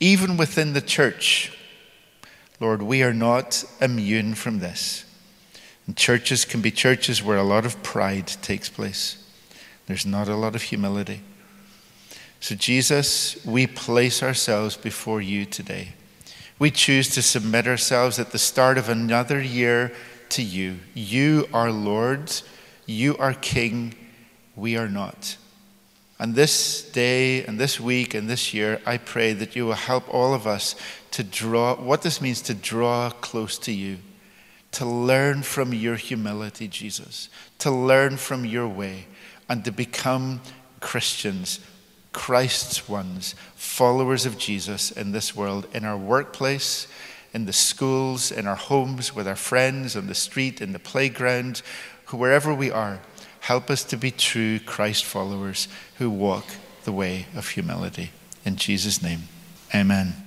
even 0.00 0.38
within 0.38 0.72
the 0.72 0.80
church. 0.80 1.52
Lord, 2.58 2.80
we 2.80 3.02
are 3.02 3.12
not 3.12 3.62
immune 3.82 4.34
from 4.34 4.60
this. 4.60 5.04
And 5.86 5.98
churches 5.98 6.46
can 6.46 6.62
be 6.62 6.70
churches 6.70 7.22
where 7.22 7.36
a 7.36 7.42
lot 7.42 7.66
of 7.66 7.82
pride 7.82 8.28
takes 8.40 8.70
place. 8.70 9.22
There's 9.86 10.06
not 10.06 10.28
a 10.28 10.34
lot 10.36 10.54
of 10.54 10.62
humility. 10.62 11.20
So, 12.44 12.54
Jesus, 12.54 13.42
we 13.46 13.66
place 13.66 14.22
ourselves 14.22 14.76
before 14.76 15.22
you 15.22 15.46
today. 15.46 15.94
We 16.58 16.70
choose 16.70 17.08
to 17.14 17.22
submit 17.22 17.66
ourselves 17.66 18.18
at 18.18 18.32
the 18.32 18.38
start 18.38 18.76
of 18.76 18.90
another 18.90 19.40
year 19.40 19.92
to 20.28 20.42
you. 20.42 20.80
You 20.92 21.48
are 21.54 21.72
Lord, 21.72 22.30
you 22.84 23.16
are 23.16 23.32
King, 23.32 23.94
we 24.56 24.76
are 24.76 24.90
not. 24.90 25.38
And 26.18 26.34
this 26.34 26.82
day 26.82 27.46
and 27.46 27.58
this 27.58 27.80
week 27.80 28.12
and 28.12 28.28
this 28.28 28.52
year, 28.52 28.78
I 28.84 28.98
pray 28.98 29.32
that 29.32 29.56
you 29.56 29.64
will 29.64 29.72
help 29.72 30.12
all 30.12 30.34
of 30.34 30.46
us 30.46 30.76
to 31.12 31.24
draw 31.24 31.74
what 31.76 32.02
this 32.02 32.20
means 32.20 32.42
to 32.42 32.52
draw 32.52 33.08
close 33.08 33.56
to 33.60 33.72
you, 33.72 34.00
to 34.72 34.84
learn 34.84 35.44
from 35.44 35.72
your 35.72 35.96
humility, 35.96 36.68
Jesus, 36.68 37.30
to 37.60 37.70
learn 37.70 38.18
from 38.18 38.44
your 38.44 38.68
way, 38.68 39.06
and 39.48 39.64
to 39.64 39.70
become 39.70 40.42
Christians 40.80 41.60
Christ's 42.14 42.88
ones, 42.88 43.34
followers 43.56 44.24
of 44.24 44.38
Jesus 44.38 44.90
in 44.90 45.12
this 45.12 45.36
world, 45.36 45.66
in 45.74 45.84
our 45.84 45.98
workplace, 45.98 46.86
in 47.34 47.44
the 47.44 47.52
schools, 47.52 48.32
in 48.32 48.46
our 48.46 48.54
homes, 48.54 49.14
with 49.14 49.28
our 49.28 49.36
friends, 49.36 49.96
on 49.96 50.06
the 50.06 50.14
street, 50.14 50.62
in 50.62 50.72
the 50.72 50.78
playground, 50.78 51.60
wherever 52.10 52.54
we 52.54 52.70
are. 52.70 53.00
Help 53.40 53.68
us 53.68 53.84
to 53.84 53.96
be 53.96 54.10
true 54.10 54.58
Christ 54.60 55.04
followers 55.04 55.68
who 55.98 56.08
walk 56.08 56.46
the 56.84 56.92
way 56.92 57.26
of 57.36 57.48
humility. 57.48 58.12
In 58.44 58.56
Jesus' 58.56 59.02
name, 59.02 59.24
amen. 59.74 60.23